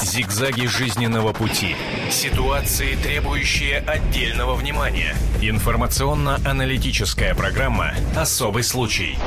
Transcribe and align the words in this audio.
Зигзаги 0.00 0.66
жизненного 0.66 1.32
пути. 1.32 1.74
Ситуации, 2.10 2.94
требующие 3.02 3.78
отдельного 3.78 4.54
внимания. 4.54 5.16
Информационно-аналитическая 5.42 7.34
программа 7.34 7.94
«Особый 8.16 8.62
случай». 8.62 9.18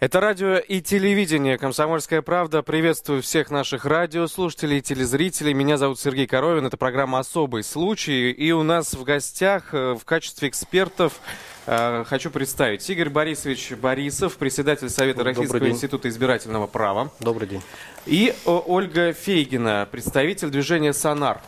Это 0.00 0.20
радио 0.20 0.58
и 0.58 0.80
телевидение 0.80 1.58
«Комсомольская 1.58 2.22
правда». 2.22 2.62
Приветствую 2.62 3.20
всех 3.20 3.50
наших 3.50 3.84
радиослушателей 3.84 4.78
и 4.78 4.82
телезрителей. 4.82 5.54
Меня 5.54 5.76
зовут 5.76 5.98
Сергей 5.98 6.28
Коровин. 6.28 6.66
Это 6.66 6.76
программа 6.76 7.18
«Особый 7.18 7.64
случай». 7.64 8.30
И 8.30 8.52
у 8.52 8.62
нас 8.62 8.94
в 8.94 9.02
гостях 9.02 9.74
э, 9.74 9.94
в 9.94 10.04
качестве 10.04 10.50
экспертов 10.50 11.14
хочу 12.06 12.30
представить 12.30 12.88
Игорь 12.88 13.10
Борисович 13.10 13.72
Борисов, 13.72 14.36
председатель 14.36 14.88
Совета 14.88 15.24
Российского 15.24 15.68
института 15.68 16.08
избирательного 16.08 16.66
права. 16.66 17.10
Добрый 17.20 17.48
день. 17.48 17.62
И 18.06 18.34
Ольга 18.44 19.12
Фейгина, 19.12 19.88
представитель 19.90 20.50
движения 20.50 20.92
«Сонар». 20.92 21.40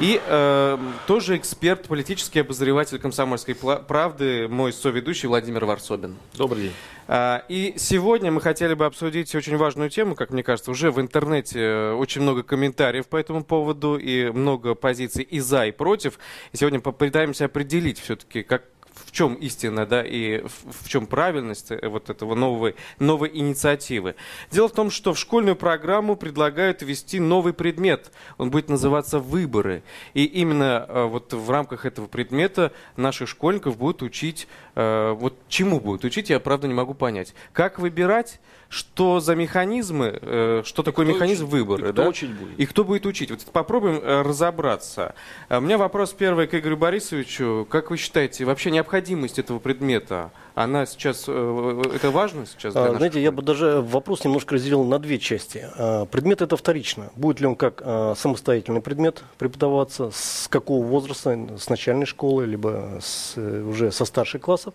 И 0.00 0.20
э, 0.24 0.78
тоже 1.06 1.36
эксперт, 1.36 1.86
политический 1.86 2.40
обозреватель 2.40 2.98
комсомольской 2.98 3.54
правды, 3.54 4.48
мой 4.48 4.72
соведущий 4.72 5.28
Владимир 5.28 5.64
Варсобин. 5.64 6.16
Добрый 6.34 6.64
день. 6.64 6.72
А, 7.06 7.44
и 7.48 7.74
сегодня 7.76 8.30
мы 8.30 8.40
хотели 8.40 8.74
бы 8.74 8.86
обсудить 8.86 9.34
очень 9.34 9.56
важную 9.56 9.90
тему, 9.90 10.14
как 10.14 10.30
мне 10.30 10.42
кажется, 10.42 10.70
уже 10.70 10.90
в 10.90 11.00
интернете 11.00 11.60
э, 11.60 11.92
очень 11.92 12.22
много 12.22 12.42
комментариев 12.42 13.06
по 13.06 13.16
этому 13.16 13.44
поводу 13.44 13.96
и 13.96 14.30
много 14.30 14.74
позиций 14.74 15.24
и 15.24 15.40
за, 15.40 15.66
и 15.66 15.72
против. 15.72 16.18
И 16.52 16.56
сегодня 16.56 16.80
попытаемся 16.80 17.44
определить 17.46 18.00
все-таки, 18.00 18.42
как, 18.42 18.62
в 19.10 19.12
чем 19.12 19.34
истина, 19.34 19.86
да, 19.86 20.04
и 20.04 20.40
в, 20.42 20.84
в 20.84 20.88
чем 20.88 21.08
правильность 21.08 21.72
э, 21.72 21.88
вот 21.88 22.10
этого 22.10 22.36
новой, 22.36 22.76
новой 23.00 23.28
инициативы. 23.34 24.14
Дело 24.52 24.68
в 24.68 24.72
том, 24.72 24.88
что 24.88 25.12
в 25.14 25.18
школьную 25.18 25.56
программу 25.56 26.14
предлагают 26.14 26.82
ввести 26.82 27.18
новый 27.18 27.52
предмет. 27.52 28.12
Он 28.38 28.52
будет 28.52 28.68
называться 28.68 29.18
«Выборы». 29.18 29.82
И 30.14 30.24
именно 30.24 30.86
э, 30.88 31.04
вот 31.06 31.32
в 31.32 31.50
рамках 31.50 31.86
этого 31.86 32.06
предмета 32.06 32.72
наших 32.96 33.28
школьников 33.28 33.76
будут 33.76 34.02
учить, 34.02 34.46
вот 34.80 35.34
чему 35.48 35.80
будут 35.80 36.04
учить, 36.04 36.30
я 36.30 36.40
правда 36.40 36.68
не 36.68 36.74
могу 36.74 36.94
понять. 36.94 37.34
Как 37.52 37.78
выбирать, 37.78 38.40
что 38.70 39.18
за 39.18 39.34
механизмы, 39.34 40.18
э, 40.22 40.62
что 40.64 40.84
такое 40.84 41.04
кто 41.04 41.14
механизм 41.14 41.44
учить, 41.44 41.52
выбора, 41.52 41.88
и 41.88 41.92
кто 41.92 42.02
да? 42.02 42.08
учить 42.08 42.30
будет? 42.30 42.58
И 42.58 42.66
кто 42.66 42.84
будет 42.84 43.04
учить? 43.04 43.30
Вот 43.30 43.40
попробуем 43.52 44.00
э, 44.00 44.22
разобраться. 44.22 45.14
У 45.50 45.60
меня 45.60 45.76
вопрос 45.76 46.12
первый 46.12 46.46
к 46.46 46.54
Игорю 46.54 46.76
Борисовичу. 46.76 47.66
Как 47.68 47.90
вы 47.90 47.96
считаете, 47.96 48.44
вообще 48.44 48.70
необходимость 48.70 49.40
этого 49.40 49.58
предмета, 49.58 50.30
она 50.54 50.86
сейчас, 50.86 51.24
э, 51.26 51.82
это 51.94 52.12
важно 52.12 52.46
сейчас 52.46 52.74
для 52.74 52.84
а, 52.84 52.88
Знаете, 52.90 53.14
школы? 53.14 53.24
я 53.24 53.32
бы 53.32 53.42
даже 53.42 53.80
вопрос 53.82 54.24
немножко 54.24 54.54
разделил 54.54 54.84
на 54.84 55.00
две 55.00 55.18
части. 55.18 55.66
А, 55.76 56.06
предмет 56.06 56.40
это 56.40 56.56
вторично. 56.56 57.10
Будет 57.16 57.40
ли 57.40 57.46
он 57.46 57.56
как 57.56 57.82
а, 57.84 58.14
самостоятельный 58.16 58.80
предмет 58.80 59.24
преподаваться, 59.38 60.10
с 60.12 60.46
какого 60.48 60.84
возраста, 60.84 61.36
с 61.58 61.68
начальной 61.68 62.06
школы, 62.06 62.46
либо 62.46 62.98
с, 63.00 63.36
уже 63.36 63.90
со 63.90 64.04
старших 64.04 64.42
классов 64.42 64.69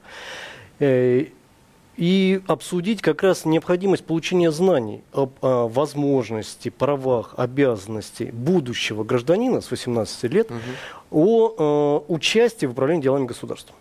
и 0.80 2.42
обсудить 2.48 3.02
как 3.02 3.24
раз 3.24 3.46
необходимость 3.46 4.04
получения 4.04 4.52
знаний 4.52 5.02
об 5.14 5.32
о 5.42 5.68
возможности, 5.68 6.70
правах, 6.70 7.36
обязанности 7.38 8.32
будущего 8.34 9.04
гражданина 9.04 9.62
с 9.62 9.72
18 9.72 10.24
лет 10.26 10.52
угу. 10.52 10.60
о 11.12 12.04
э, 12.08 12.14
участии 12.14 12.66
в 12.66 12.72
управлении 12.72 13.04
делами 13.04 13.26
государства 13.26 13.76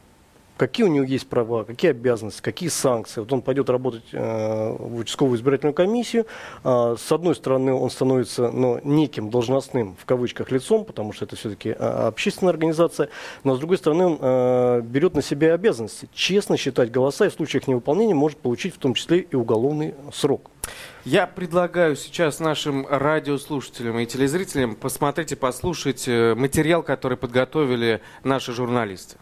какие 0.57 0.87
у 0.87 0.89
него 0.89 1.05
есть 1.05 1.27
права, 1.29 1.65
какие 1.65 1.91
обязанности, 1.91 2.41
какие 2.41 2.69
санкции. 2.69 3.21
Вот 3.21 3.33
он 3.33 3.43
пойдет 3.43 3.69
работать 3.71 4.05
э, 4.13 4.77
в 4.79 4.99
участковую 4.99 5.37
избирательную 5.37 5.75
комиссию. 5.75 6.27
Э, 6.63 6.97
с 6.99 7.11
одной 7.13 7.35
стороны, 7.35 7.73
он 7.73 7.91
становится 7.91 8.51
ну, 8.51 8.81
неким 8.85 9.31
должностным, 9.31 9.97
в 9.97 10.05
кавычках, 10.05 10.51
лицом, 10.51 10.85
потому 10.85 11.13
что 11.13 11.25
это 11.25 11.37
все-таки 11.37 11.71
э, 11.71 11.75
общественная 11.75 12.53
организация. 12.53 13.09
Но 13.43 13.57
с 13.57 13.59
другой 13.59 13.79
стороны, 13.79 14.07
он 14.07 14.19
э, 14.21 14.81
берет 14.83 15.15
на 15.15 15.23
себя 15.23 15.55
обязанности 15.55 16.09
честно 16.13 16.57
считать 16.57 16.91
голоса 16.91 17.27
и 17.27 17.29
в 17.29 17.33
случаях 17.33 17.67
невыполнения 17.67 18.15
может 18.15 18.39
получить 18.39 18.75
в 18.75 18.79
том 18.79 18.95
числе 18.95 19.21
и 19.21 19.37
уголовный 19.37 19.95
срок. 20.13 20.51
Я 21.05 21.27
предлагаю 21.27 21.97
сейчас 21.97 22.41
нашим 22.41 22.87
радиослушателям 22.89 23.99
и 23.99 24.07
телезрителям 24.07 24.75
посмотреть 24.75 25.33
и 25.33 25.35
послушать 25.35 26.05
э, 26.09 26.35
материал, 26.35 26.83
который 26.83 27.19
подготовили 27.19 28.01
наши 28.23 28.53
журналисты. 28.53 29.17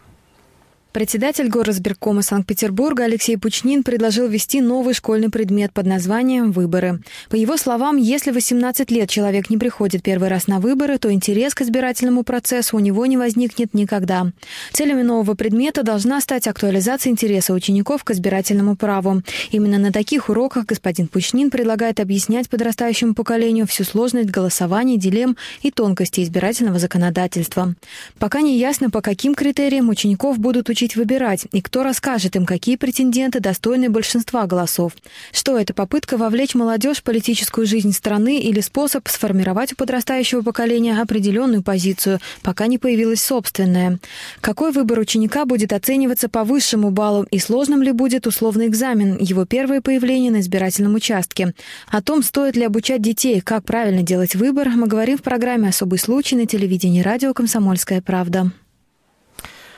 Председатель 0.93 1.49
горосберкома 1.49 2.21
Санкт-Петербурга 2.21 3.05
Алексей 3.05 3.35
Пучнин 3.35 3.81
предложил 3.81 4.27
ввести 4.27 4.61
новый 4.61 4.93
школьный 4.93 5.31
предмет 5.31 5.73
под 5.73 5.87
названием 5.87 6.51
«Выборы». 6.51 6.99
По 7.31 7.35
его 7.35 7.57
словам, 7.57 7.97
если 7.97 8.29
18 8.29 8.91
лет 8.91 9.09
человек 9.09 9.49
не 9.49 9.57
приходит 9.57 10.03
первый 10.03 10.29
раз 10.29 10.45
на 10.45 10.59
выборы, 10.59 10.99
то 10.99 11.11
интерес 11.11 11.55
к 11.55 11.63
избирательному 11.63 12.21
процессу 12.21 12.77
у 12.77 12.79
него 12.79 13.07
не 13.07 13.17
возникнет 13.17 13.73
никогда. 13.73 14.31
Целями 14.71 15.01
нового 15.01 15.33
предмета 15.33 15.81
должна 15.81 16.21
стать 16.21 16.47
актуализация 16.47 17.09
интереса 17.09 17.53
учеников 17.53 18.03
к 18.03 18.11
избирательному 18.11 18.75
праву. 18.75 19.23
Именно 19.49 19.79
на 19.79 19.91
таких 19.91 20.29
уроках 20.29 20.67
господин 20.67 21.07
Пучнин 21.07 21.49
предлагает 21.49 22.01
объяснять 22.01 22.49
подрастающему 22.49 23.15
поколению 23.15 23.65
всю 23.65 23.83
сложность 23.83 24.29
голосования, 24.29 24.97
дилемм 24.97 25.37
и 25.63 25.71
тонкости 25.71 26.21
избирательного 26.21 26.77
законодательства. 26.77 27.73
Пока 28.19 28.41
не 28.41 28.59
ясно, 28.59 28.91
по 28.91 29.01
каким 29.01 29.33
критериям 29.33 29.89
учеников 29.89 30.37
будут 30.37 30.69
учить 30.69 30.82
учить 30.83 30.95
выбирать, 30.97 31.47
и 31.51 31.61
кто 31.61 31.83
расскажет 31.83 32.35
им, 32.35 32.45
какие 32.45 32.75
претенденты 32.75 33.39
достойны 33.39 33.89
большинства 33.89 34.45
голосов. 34.45 34.91
Что 35.31 35.57
это 35.57 35.73
попытка 35.73 36.17
вовлечь 36.17 36.55
молодежь 36.55 36.97
в 36.97 37.03
политическую 37.03 37.65
жизнь 37.65 37.93
страны 37.93 38.39
или 38.39 38.59
способ 38.59 39.07
сформировать 39.07 39.71
у 39.73 39.75
подрастающего 39.75 40.41
поколения 40.41 40.99
определенную 40.99 41.63
позицию, 41.63 42.19
пока 42.41 42.67
не 42.67 42.77
появилась 42.77 43.23
собственная. 43.23 43.99
Какой 44.41 44.71
выбор 44.71 44.99
ученика 44.99 45.45
будет 45.45 45.71
оцениваться 45.71 46.27
по 46.27 46.43
высшему 46.43 46.91
баллу 46.91 47.25
и 47.31 47.39
сложным 47.39 47.81
ли 47.81 47.93
будет 47.93 48.27
условный 48.27 48.67
экзамен, 48.67 49.17
его 49.19 49.45
первое 49.45 49.79
появление 49.79 50.31
на 50.31 50.41
избирательном 50.41 50.95
участке. 50.95 51.53
О 51.87 52.01
том, 52.01 52.23
стоит 52.23 52.57
ли 52.57 52.65
обучать 52.65 53.01
детей, 53.01 53.39
как 53.39 53.63
правильно 53.63 54.03
делать 54.03 54.35
выбор, 54.35 54.69
мы 54.69 54.87
говорим 54.87 55.17
в 55.17 55.21
программе 55.21 55.69
«Особый 55.69 55.99
случай» 55.99 56.35
на 56.35 56.45
телевидении 56.45 57.01
радио 57.01 57.33
«Комсомольская 57.33 58.01
правда». 58.01 58.51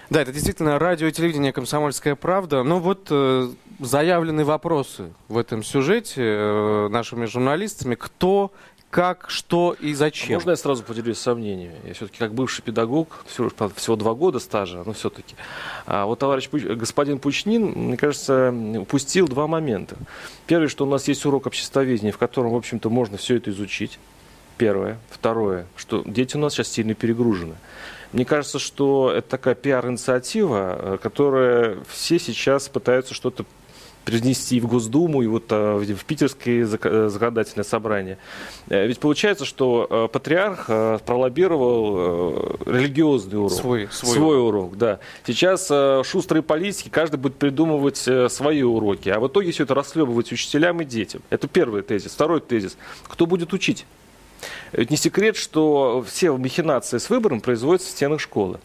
Да, 0.10 0.22
это 0.22 0.32
действительно 0.32 0.78
радио 0.78 1.08
и 1.08 1.12
телевидение 1.12 1.52
«Комсомольская 1.52 2.16
правда». 2.16 2.64
Но 2.64 2.80
вот 2.80 3.08
э, 3.10 3.50
заявлены 3.80 4.46
вопросы 4.46 5.12
в 5.28 5.38
этом 5.38 5.64
сюжете 5.64 6.22
э, 6.22 6.88
нашими 6.90 7.26
журналистами. 7.26 7.96
Кто, 7.96 8.52
как, 8.92 9.26
что 9.30 9.76
и 9.80 9.96
зачем? 9.96 10.36
Можно 10.36 10.52
я 10.52 10.56
сразу 10.58 10.84
поделюсь 10.84 11.18
сомнениями? 11.18 11.76
Я 11.86 11.94
все-таки 11.96 12.20
как 12.20 12.36
бывший 12.36 12.62
педагог, 12.62 13.26
всего, 13.28 13.50
всего 13.76 13.96
два 13.96 14.14
года 14.14 14.40
стажа, 14.40 14.84
но 14.86 14.94
все-таки. 14.94 15.36
А 15.88 16.06
вот 16.06 16.20
товарищ 16.20 16.50
господин 16.52 17.18
Пучнин, 17.18 17.64
мне 17.64 17.98
кажется, 17.98 18.54
упустил 18.78 19.28
два 19.28 19.48
момента. 19.48 19.98
Первый, 20.46 20.68
что 20.68 20.86
у 20.86 20.90
нас 20.90 21.08
есть 21.08 21.26
урок 21.26 21.48
обществоведения, 21.48 22.12
в 22.12 22.18
котором, 22.20 22.52
в 22.52 22.56
общем-то, 22.56 22.92
можно 22.92 23.18
все 23.18 23.38
это 23.38 23.50
изучить. 23.50 23.98
Первое. 24.58 25.00
Второе, 25.10 25.66
что 25.76 26.04
дети 26.06 26.38
у 26.38 26.40
нас 26.40 26.54
сейчас 26.54 26.70
сильно 26.70 26.94
перегружены. 26.94 27.56
Мне 28.12 28.26
кажется, 28.26 28.60
что 28.60 29.12
это 29.12 29.30
такая 29.30 29.56
пиар-инициатива, 29.56 30.78
э, 30.78 30.98
которая 31.02 31.78
все 31.90 32.20
сейчас 32.20 32.70
пытаются 32.70 33.14
что-то 33.14 33.46
принести 34.04 34.60
в 34.60 34.68
Госдуму 34.68 35.24
и 35.24 35.28
вот 35.28 35.46
а, 35.50 35.80
в 35.80 36.06
питерское 36.06 36.64
э, 36.64 37.10
законодательное 37.10 37.64
собрание. 37.64 38.20
Ведь 38.68 39.00
получается, 39.00 39.46
что 39.46 40.08
патриарх 40.14 40.68
пролоббировал 41.04 42.60
религиозный 42.68 43.40
урок. 43.40 43.52
Свой, 43.52 43.88
свой. 43.92 44.14
свой 44.14 44.48
урок, 44.48 44.78
да. 44.78 45.00
Сейчас 45.26 45.72
шустрые 46.08 46.44
политики, 46.44 46.90
каждый 46.90 47.18
будет 47.18 47.38
придумывать 47.38 47.98
свои 48.32 48.62
уроки. 48.62 49.10
А 49.10 49.20
в 49.20 49.28
итоге 49.28 49.52
все 49.52 49.64
это 49.64 49.74
расхлебывать 49.74 50.32
учителям 50.32 50.82
и 50.82 50.86
детям. 50.86 51.24
Это 51.32 51.48
первый 51.48 51.82
тезис. 51.82 52.12
Второй 52.12 52.42
тезис. 52.42 52.78
Кто 53.08 53.26
будет 53.26 53.54
учить? 53.54 53.88
Ведь 54.72 54.92
не 54.92 54.98
секрет, 54.98 55.36
что 55.36 56.04
все 56.08 56.36
махинации 56.36 56.98
с 56.98 57.10
выбором 57.10 57.42
производятся 57.42 57.90
в 57.90 57.92
стенах 57.92 58.20
школы. 58.20 58.60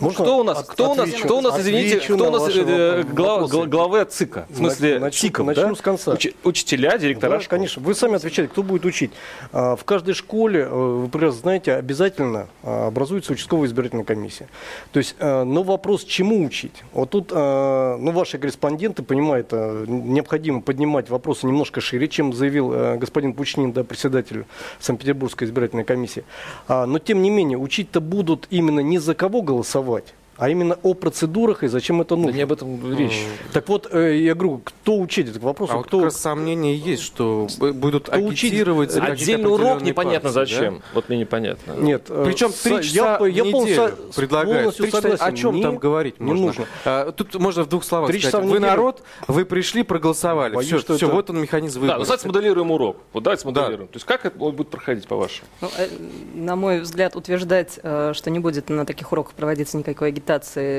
Ну, 0.00 0.10
кто 0.10 0.38
у 0.38 0.44
нас, 0.44 0.64
кто 0.66 0.92
у 0.92 0.94
нас, 0.94 1.10
кто 1.10 1.38
у 1.38 1.40
нас, 1.40 1.60
извините, 1.60 2.00
кто 2.00 2.28
у 2.28 2.30
нас 2.30 2.48
э, 2.54 3.02
глав, 3.02 3.50
главы 3.50 4.04
ЦИКа? 4.04 4.46
В 4.48 4.56
смысле, 4.56 4.98
начну, 4.98 5.28
ЦИКов, 5.28 5.46
начну 5.46 5.68
да? 5.68 5.74
с 5.74 5.80
конца. 5.80 6.12
Уч, 6.12 6.28
учителя, 6.42 6.96
директора 6.96 7.32
да, 7.32 7.40
школ. 7.40 7.58
конечно. 7.58 7.82
Вы 7.82 7.94
сами 7.94 8.16
отвечаете, 8.16 8.50
кто 8.50 8.62
будет 8.62 8.84
учить. 8.86 9.10
А, 9.52 9.76
в 9.76 9.84
каждой 9.84 10.14
школе, 10.14 10.60
э, 10.60 10.68
вы 10.68 11.08
прекрасно 11.08 11.40
знаете, 11.40 11.74
обязательно 11.74 12.48
а, 12.62 12.86
образуется 12.86 13.32
участковая 13.32 13.68
избирательная 13.68 14.04
комиссия. 14.04 14.48
То 14.92 14.98
есть, 14.98 15.16
а, 15.18 15.44
но 15.44 15.62
вопрос, 15.62 16.04
чему 16.04 16.44
учить? 16.44 16.82
Вот 16.92 17.10
тут, 17.10 17.30
ну, 17.30 18.12
ваши 18.12 18.38
корреспонденты 18.38 19.02
понимают, 19.02 19.52
необходимо 19.52 20.60
поднимать 20.60 21.10
вопросы 21.10 21.46
немножко 21.46 21.80
шире, 21.80 22.08
чем 22.08 22.32
заявил 22.32 22.70
господин 22.98 23.32
Пучнин, 23.32 23.72
да, 23.72 23.84
председатель 23.84 24.44
Санкт-Петербургской 24.78 25.46
избирательной 25.46 25.84
комиссии. 25.84 26.24
Но, 26.68 26.98
тем 26.98 27.22
не 27.22 27.30
менее, 27.30 27.58
учить-то 27.58 28.00
будут 28.00 28.46
именно 28.50 28.80
не 28.80 28.98
за 28.98 29.14
кого 29.14 29.42
голосовать, 29.42 29.89
голосовать, 29.90 30.14
а 30.40 30.48
именно 30.48 30.78
о 30.82 30.94
процедурах 30.94 31.62
и 31.62 31.68
зачем 31.68 32.00
это 32.00 32.16
нужно. 32.16 32.32
Да 32.32 32.36
не 32.38 32.42
об 32.42 32.52
этом 32.52 32.96
речь. 32.96 33.24
Так 33.52 33.68
вот, 33.68 33.88
э, 33.92 34.16
я 34.18 34.34
говорю, 34.34 34.62
кто 34.64 34.98
учить 34.98 35.28
этот 35.28 35.42
вопрос? 35.42 35.68
А 35.70 35.76
вот 35.76 35.86
кто... 35.86 35.98
как 35.98 36.04
раз 36.06 36.16
сомнения 36.16 36.74
есть, 36.74 37.02
что 37.02 37.46
будут 37.58 38.08
Кто 38.08 38.18
учить? 38.18 38.50
агитировать 38.50 38.90
за 38.90 39.00
какие-то 39.00 39.22
Отдельный 39.22 39.52
урок 39.52 39.82
непонятно 39.82 40.30
партии, 40.30 40.34
да? 40.34 40.46
зачем. 40.56 40.82
Вот 40.94 41.08
мне 41.10 41.18
непонятно. 41.18 41.72
Нет, 41.72 42.06
э, 42.08 42.22
Причем 42.24 42.52
три 42.52 42.82
часа 42.82 43.18
я, 43.20 43.26
я 43.26 43.44
в 43.44 43.50
полностью 43.50 43.82
неделю 43.84 43.96
со- 44.12 44.20
предлагают. 44.20 44.76
Три 44.76 44.90
часа, 44.90 45.08
о 45.26 45.32
чем 45.32 45.54
Не- 45.56 45.62
там 45.62 45.76
говорить 45.76 46.18
не 46.20 46.26
можно? 46.26 46.46
нужно. 46.46 46.66
А, 46.86 47.12
тут 47.12 47.34
можно 47.34 47.64
в 47.64 47.68
двух 47.68 47.84
словах 47.84 48.10
Три 48.10 48.18
часа 48.20 48.30
сказать. 48.38 48.48
в 48.48 48.50
Вы 48.50 48.60
народ, 48.60 49.02
вы 49.28 49.44
пришли, 49.44 49.82
проголосовали. 49.82 50.54
Боюсь, 50.54 50.68
все, 50.68 50.78
что 50.78 50.96
все 50.96 51.04
это- 51.06 51.14
вот 51.14 51.28
он 51.28 51.38
механизм 51.42 51.80
Да, 51.80 51.86
ну 51.86 51.92
выбора. 51.92 52.04
давайте 52.06 52.22
смоделируем 52.22 52.70
урок. 52.70 52.96
Вот 53.12 53.22
давайте 53.24 53.42
смоделируем. 53.42 53.88
То 53.88 53.96
есть 53.96 54.06
как 54.06 54.24
это 54.24 54.42
он 54.42 54.56
будет 54.56 54.70
проходить 54.70 55.06
по-вашему? 55.06 55.46
Ну, 55.60 55.68
э, 55.76 55.88
на 56.34 56.56
мой 56.56 56.80
взгляд, 56.80 57.14
утверждать, 57.14 57.72
что 57.74 58.30
не 58.30 58.38
будет 58.38 58.70
на 58.70 58.86
таких 58.86 59.12
уроках 59.12 59.34
проводиться 59.34 59.76
никакой 59.76 60.08
агитации, 60.08 60.29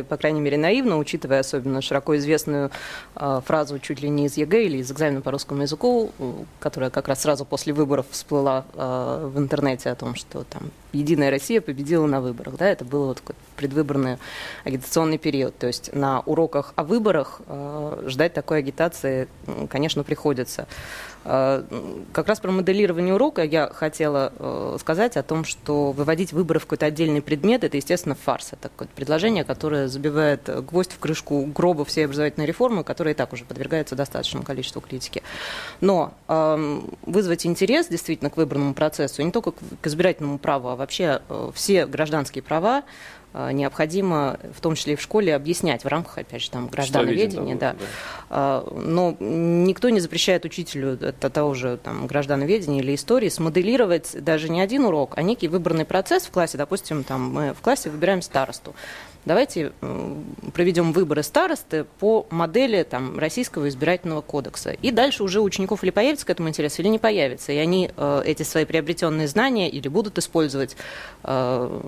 по 0.09 0.17
крайней 0.17 0.41
мере, 0.41 0.57
наивно, 0.57 0.97
учитывая 0.97 1.39
особенно 1.39 1.81
широко 1.81 2.15
известную 2.17 2.71
э, 3.15 3.41
фразу 3.45 3.79
чуть 3.79 4.01
ли 4.01 4.09
не 4.09 4.25
из 4.25 4.37
ЕГЭ 4.37 4.63
или 4.63 4.77
из 4.77 4.91
экзамена 4.91 5.21
по 5.21 5.31
русскому 5.31 5.63
языку, 5.63 6.11
которая 6.59 6.89
как 6.89 7.07
раз 7.07 7.21
сразу 7.21 7.45
после 7.45 7.73
выборов 7.73 8.05
всплыла 8.09 8.65
э, 8.73 9.29
в 9.33 9.37
интернете 9.39 9.89
о 9.89 9.95
том, 9.95 10.15
что 10.15 10.43
там 10.43 10.71
Единая 10.93 11.31
Россия 11.31 11.61
победила 11.61 12.05
на 12.05 12.21
выборах. 12.21 12.55
Да, 12.57 12.69
это 12.69 12.85
было 12.85 13.07
вот 13.07 13.17
такой 13.17 13.35
предвыборный 13.55 14.17
агитационный 14.63 15.17
период. 15.17 15.57
То 15.57 15.67
есть 15.67 15.93
на 15.93 16.21
уроках 16.21 16.73
о 16.75 16.83
выборах 16.83 17.41
э, 17.47 18.03
ждать 18.07 18.33
такой 18.33 18.59
агитации, 18.59 19.27
конечно, 19.69 20.03
приходится. 20.03 20.67
Э, 21.23 21.63
Как 22.13 22.27
раз 22.27 22.39
про 22.39 22.51
моделирование 22.51 23.13
урока 23.13 23.43
я 23.43 23.67
хотела 23.67 24.33
э, 24.37 24.77
сказать 24.79 25.17
о 25.17 25.23
том, 25.23 25.45
что 25.45 25.91
выводить 25.91 26.33
выборы 26.33 26.59
в 26.59 26.63
какой-то 26.63 26.87
отдельный 26.87 27.21
предмет– 27.21 27.63
это, 27.65 27.77
естественно, 27.77 28.15
фарс. 28.15 28.49
Это 28.53 28.69
какое-то 28.69 28.93
предложение, 28.95 29.43
которое 29.43 29.87
забивает 29.87 30.49
э, 30.49 30.61
гвоздь 30.61 30.91
в 30.91 30.99
крышку 30.99 31.43
гроба 31.45 31.85
всей 31.85 32.05
образовательной 32.05 32.47
реформы, 32.47 32.83
которая 32.83 33.13
и 33.13 33.17
так 33.17 33.31
уже 33.33 33.45
подвергается 33.45 33.95
достаточному 33.95 34.43
количеству 34.43 34.81
критики. 34.81 35.23
Но 35.79 36.13
эм, 36.27 36.89
вызвать 37.03 37.45
интерес 37.45 37.87
действительно 37.87 38.29
к 38.29 38.37
выборному 38.37 38.73
процессу, 38.73 39.21
не 39.21 39.31
только 39.31 39.51
к 39.51 39.87
избирательному 39.87 40.39
праву, 40.39 40.69
а 40.69 40.75
вообще 40.81 41.21
э, 41.29 41.51
все 41.53 41.85
гражданские 41.85 42.43
права 42.43 42.83
э, 43.33 43.51
необходимо, 43.53 44.39
в 44.53 44.61
том 44.61 44.75
числе 44.75 44.93
и 44.93 44.95
в 44.95 45.01
школе, 45.01 45.33
объяснять 45.33 45.83
в 45.83 45.87
рамках, 45.87 46.17
опять 46.17 46.41
же, 46.41 46.51
там, 46.51 46.67
граждановедения. 46.67 47.55
Да. 47.55 47.75
А, 48.29 48.67
Но 48.75 49.15
никто 49.19 49.89
не 49.89 49.99
запрещает 49.99 50.43
учителю 50.43 50.97
это 50.99 51.29
того 51.29 51.53
же 51.53 51.77
там, 51.77 52.07
граждановедения 52.07 52.81
или 52.81 52.95
истории 52.95 53.29
смоделировать 53.29 54.21
даже 54.21 54.49
не 54.49 54.59
один 54.59 54.85
урок, 54.85 55.13
а 55.15 55.21
некий 55.21 55.47
выборный 55.47 55.85
процесс 55.85 56.23
в 56.23 56.31
классе. 56.31 56.57
Допустим, 56.57 57.03
там, 57.03 57.31
мы 57.31 57.53
в 57.53 57.61
классе 57.61 57.89
выбираем 57.89 58.21
старосту. 58.21 58.75
Давайте 59.25 59.71
проведем 60.53 60.93
выборы 60.93 61.21
старосты 61.21 61.85
по 61.99 62.25
модели 62.31 62.83
там, 62.83 63.19
Российского 63.19 63.69
избирательного 63.69 64.21
кодекса. 64.21 64.71
И 64.71 64.91
дальше 64.91 65.23
уже 65.23 65.41
у 65.41 65.43
учеников 65.43 65.83
или 65.83 65.91
появится 65.91 66.25
к 66.25 66.29
этому 66.31 66.49
интерес, 66.49 66.79
или 66.79 66.87
не 66.87 66.97
появится. 66.97 67.51
И 67.51 67.57
они 67.57 67.91
э, 67.95 68.21
эти 68.25 68.43
свои 68.43 68.65
приобретенные 68.65 69.27
знания 69.27 69.69
или 69.69 69.87
будут 69.87 70.17
использовать 70.17 70.75
э, 71.23 71.81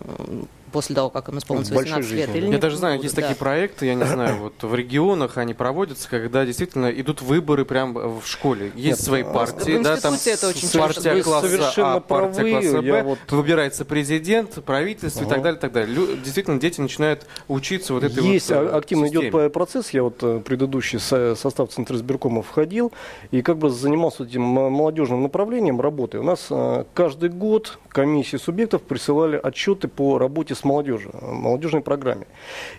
после 0.74 0.96
того, 0.96 1.10
как 1.10 1.30
им 1.30 1.38
исполнится 1.38 1.72
В 1.72 1.76
большой 1.76 2.00
18 2.00 2.12
лет, 2.18 2.26
жизни, 2.28 2.38
или 2.42 2.48
не 2.48 2.54
Я 2.54 2.58
даже 2.60 2.76
знаю, 2.76 3.02
есть 3.02 3.16
да. 3.16 3.22
такие 3.22 3.36
проекты, 3.38 3.86
я 3.86 3.94
не 3.96 4.04
знаю, 4.06 4.38
вот 4.38 4.62
в 4.62 4.76
регионах 4.76 5.38
они 5.38 5.54
проводятся, 5.54 6.10
когда 6.10 6.46
действительно 6.46 6.88
идут 6.88 7.22
выборы 7.22 7.64
прямо 7.64 8.20
в 8.20 8.26
школе. 8.26 8.72
Есть 8.76 8.86
Нет, 8.86 9.00
свои 9.00 9.22
а, 9.22 9.26
партии, 9.32 9.82
да, 9.82 9.96
там 9.98 10.16
это 10.16 10.48
очень 10.50 10.68
партия 10.78 11.02
часто. 11.16 11.24
Класса 11.24 11.48
совершенно 11.48 11.94
А, 11.96 12.00
партия 12.02 12.42
правы, 12.42 12.52
класса 12.52 12.82
Б, 12.82 13.04
вот- 13.04 13.32
выбирается 13.32 13.86
президент, 13.86 14.64
правительство 14.66 15.22
и 15.22 15.26
Ага. 15.26 15.34
так 15.36 15.44
далее, 15.44 15.60
так 15.62 15.72
далее. 15.72 15.96
Лю- 15.96 16.18
действительно, 16.18 16.60
дети 16.60 16.82
начинают 16.82 17.26
учиться 17.48 17.94
вот 17.94 18.04
этой 18.04 18.24
Есть 18.24 18.50
вот, 18.50 18.58
а- 18.58 18.64
э, 18.64 18.78
активно 18.78 19.08
системе. 19.08 19.30
идет 19.30 19.54
процесс. 19.54 19.92
Я 19.92 20.04
вот 20.04 20.18
э, 20.24 20.42
предыдущий 20.44 21.00
со- 21.00 21.36
состав 21.36 21.70
Центра 21.70 21.96
избиркома 21.96 22.42
входил 22.42 22.92
и 23.32 23.42
как 23.44 23.58
бы 23.60 23.70
занимался 23.70 24.24
этим 24.24 24.42
молодежным 24.42 25.22
направлением 25.24 25.80
работы. 25.80 26.18
У 26.20 26.24
нас 26.24 26.48
э, 26.50 26.86
каждый 26.96 27.30
год 27.30 27.78
комиссии 27.90 28.38
субъектов 28.38 28.82
присылали 28.82 29.40
отчеты 29.42 29.88
по 29.88 30.18
работе 30.18 30.56
с 30.56 30.63
молодежью, 30.64 31.12
э, 31.14 31.32
молодежной 31.32 31.82
программе. 31.82 32.26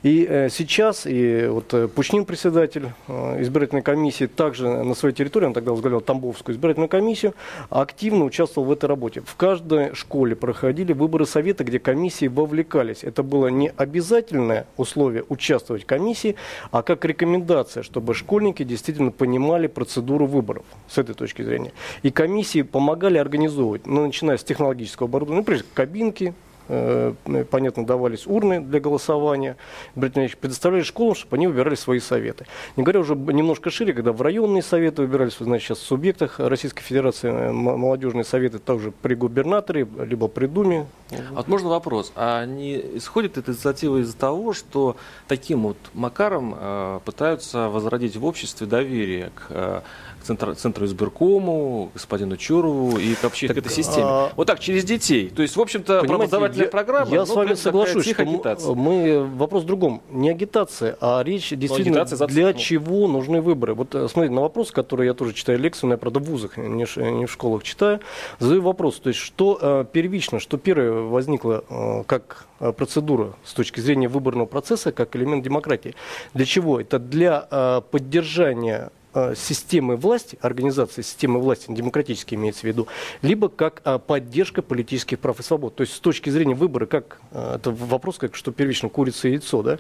И 0.03 0.27
э, 0.29 0.49
сейчас 0.51 1.07
и 1.07 1.47
вот 1.49 1.73
э, 1.75 1.89
Пучнин, 1.89 2.25
председатель 2.25 2.89
э, 3.09 3.43
избирательной 3.43 3.83
комиссии, 3.83 4.27
также 4.27 4.69
на 4.69 4.95
своей 4.95 5.15
территории, 5.15 5.47
он 5.47 5.55
тогда 5.55 5.73
возглавлял 5.73 6.01
Тамбовскую 6.01 6.55
избирательную 6.55 6.89
комиссию, 6.89 7.35
активно 7.71 8.25
участвовал 8.25 8.69
в 8.69 8.73
этой 8.73 8.87
работе. 8.87 9.23
В 9.25 9.37
каждой 9.37 9.95
школе 9.95 10.37
проходили 10.37 10.93
выборы 10.93 11.27
совета, 11.27 11.65
где 11.65 11.79
комиссии 11.79 12.27
вовлекались. 12.27 13.05
Это 13.05 13.23
было 13.23 13.49
не 13.49 13.73
обязательное 13.77 14.67
условие 14.77 15.25
участвовать 15.29 15.85
в 15.85 15.87
комиссии, 15.87 16.37
а 16.71 16.83
как 16.83 17.05
рекомендация, 17.05 17.83
чтобы 17.83 18.15
школьники 18.15 18.63
действительно 18.63 19.11
понимали 19.11 19.67
процедуру 19.67 20.27
выборов 20.27 20.65
с 20.89 20.99
этой 20.99 21.15
точки 21.15 21.43
зрения. 21.43 21.73
И 22.03 22.11
комиссии 22.11 22.63
помогали 22.63 23.19
организовывать, 23.19 23.87
ну, 23.87 24.07
начиная 24.07 24.37
с 24.37 24.45
технологического 24.45 25.09
оборудования, 25.09 25.41
ну, 25.41 25.45
прежде 25.45 25.67
кабинки, 25.75 26.35
понятно, 26.67 27.85
давались 27.87 28.27
урны 28.27 28.61
для 28.61 28.81
голосования, 28.81 29.57
предоставляли 29.95 30.83
школам, 30.83 31.15
чтобы 31.15 31.37
они 31.37 31.47
выбирали 31.47 31.75
свои 31.75 32.01
советы. 32.01 32.47
Не 32.77 32.83
говоря 32.83 33.01
уже 33.01 33.15
немножко 33.15 33.71
шире, 33.71 33.93
когда 33.93 34.13
в 34.13 34.23
районные 34.23 34.63
советы 34.63 35.03
выбирались, 35.03 35.39
вы 35.39 35.45
знаете, 35.45 35.67
сейчас 35.67 35.79
в 35.79 35.83
субъектах 35.83 36.39
Российской 36.39 36.83
Федерации 36.83 37.31
э, 37.31 37.53
молодежные 37.53 38.25
советы 38.25 38.59
также 38.59 38.91
при 38.93 39.15
губернаторе, 39.15 39.87
либо 40.07 40.29
при 40.29 40.47
Думе. 40.47 40.87
А 41.11 41.35
Вот 41.37 41.49
можно 41.49 41.69
вопрос. 41.69 42.13
А 42.17 42.45
не 42.45 42.77
исходит 42.99 43.39
эта 43.39 43.53
инициатива 43.53 43.99
из-за 43.99 44.17
того, 44.17 44.53
что 44.53 44.97
таким 45.29 45.63
вот 45.63 45.77
макаром 45.95 46.55
э, 46.59 47.01
пытаются 47.05 47.69
возродить 47.69 48.17
в 48.17 48.25
обществе 48.25 48.67
доверие 48.67 49.31
к 49.35 49.47
э, 49.51 49.81
центр- 50.23 50.55
Центру 50.55 50.87
избиркому, 50.87 51.91
господину 51.95 52.37
Чурову 52.37 52.99
и 52.99 53.15
к 53.15 53.23
вообще 53.23 53.49
к 53.49 53.57
этой 53.57 53.71
системе? 53.71 54.07
а- 54.07 54.33
Вот 54.37 54.47
так, 54.47 54.61
через 54.61 54.85
детей. 54.85 55.29
То 55.29 55.43
есть, 55.43 55.57
в 55.57 55.61
общем-то, 55.61 56.01
Понимаете, 56.01 56.31
образовательная 56.55 56.65
я- 56.67 56.71
программа, 56.71 57.11
Я 57.11 57.21
ну, 57.21 57.27
с 57.27 57.29
вами 57.31 57.49
такая 57.49 57.57
соглашусь, 57.57 58.07
что 58.11 58.23
агитация. 58.23 58.75
мы 58.75 59.25
вопрос 59.25 59.63
в 59.65 59.67
другом. 59.67 60.03
Не 60.11 60.31
агитация, 60.31 60.97
а 61.01 61.23
речь 61.23 61.51
действительно 61.51 62.01
агитация 62.03 62.17
за- 62.17 62.27
для 62.27 62.47
ну. 62.49 62.53
чего 62.55 63.09
нужны 63.09 63.41
выборы. 63.41 63.75
Вот 63.75 63.95
э, 63.95 64.09
смотрите, 64.09 64.35
на 64.35 64.43
вопрос, 64.43 64.71
который 64.71 65.07
я 65.07 65.15
тоже 65.15 65.33
читаю 65.33 65.59
лекцию, 65.59 65.89
но 65.89 65.95
я, 65.95 65.99
правда, 65.99 66.21
в 66.21 66.25
вузах, 66.25 66.57
не, 66.57 66.87
не 67.19 67.27
в 67.27 67.31
школах 67.33 67.63
читаю, 67.63 68.01
задаю 68.39 68.63
вопрос, 68.63 68.97
то 68.97 69.09
есть 69.09 69.21
что 69.21 69.59
э, 69.61 69.85
первично, 69.91 70.41
что 70.41 70.59
первое 70.59 70.93
возникло 70.93 71.65
э, 71.69 72.03
как 72.07 72.47
э, 72.61 72.73
процедура 72.73 73.35
с 73.45 73.53
точки 73.53 73.81
зрения 73.81 74.09
выборного 74.09 74.47
процесса, 74.47 74.93
как 74.93 75.17
элемент 75.17 75.45
демократии. 75.45 75.95
Для 76.35 76.45
чего? 76.45 76.81
Это 76.81 76.99
для 76.99 77.47
э, 77.51 77.81
поддержания 77.91 78.91
системы 79.37 79.97
власти, 79.97 80.39
организации 80.41 81.03
системы 81.03 81.41
власти, 81.41 81.67
демократически 81.69 82.35
имеется 82.35 82.63
в 82.63 82.65
виду, 82.65 82.89
либо 83.23 83.49
как 83.49 83.81
а, 83.85 83.99
поддержка 83.99 84.63
политических 84.63 85.19
прав 85.19 85.41
и 85.41 85.43
свобод. 85.43 85.75
То 85.75 85.83
есть 85.83 85.95
с 85.95 86.01
точки 86.01 86.31
зрения 86.31 86.55
выбора, 86.55 86.87
как 86.87 87.21
а, 87.33 87.57
это 87.57 87.71
вопрос, 87.71 88.19
как 88.19 88.35
что 88.35 88.53
первично 88.53 88.89
курица 88.89 89.29
и 89.29 89.33
яйцо, 89.33 89.63
да? 89.63 89.79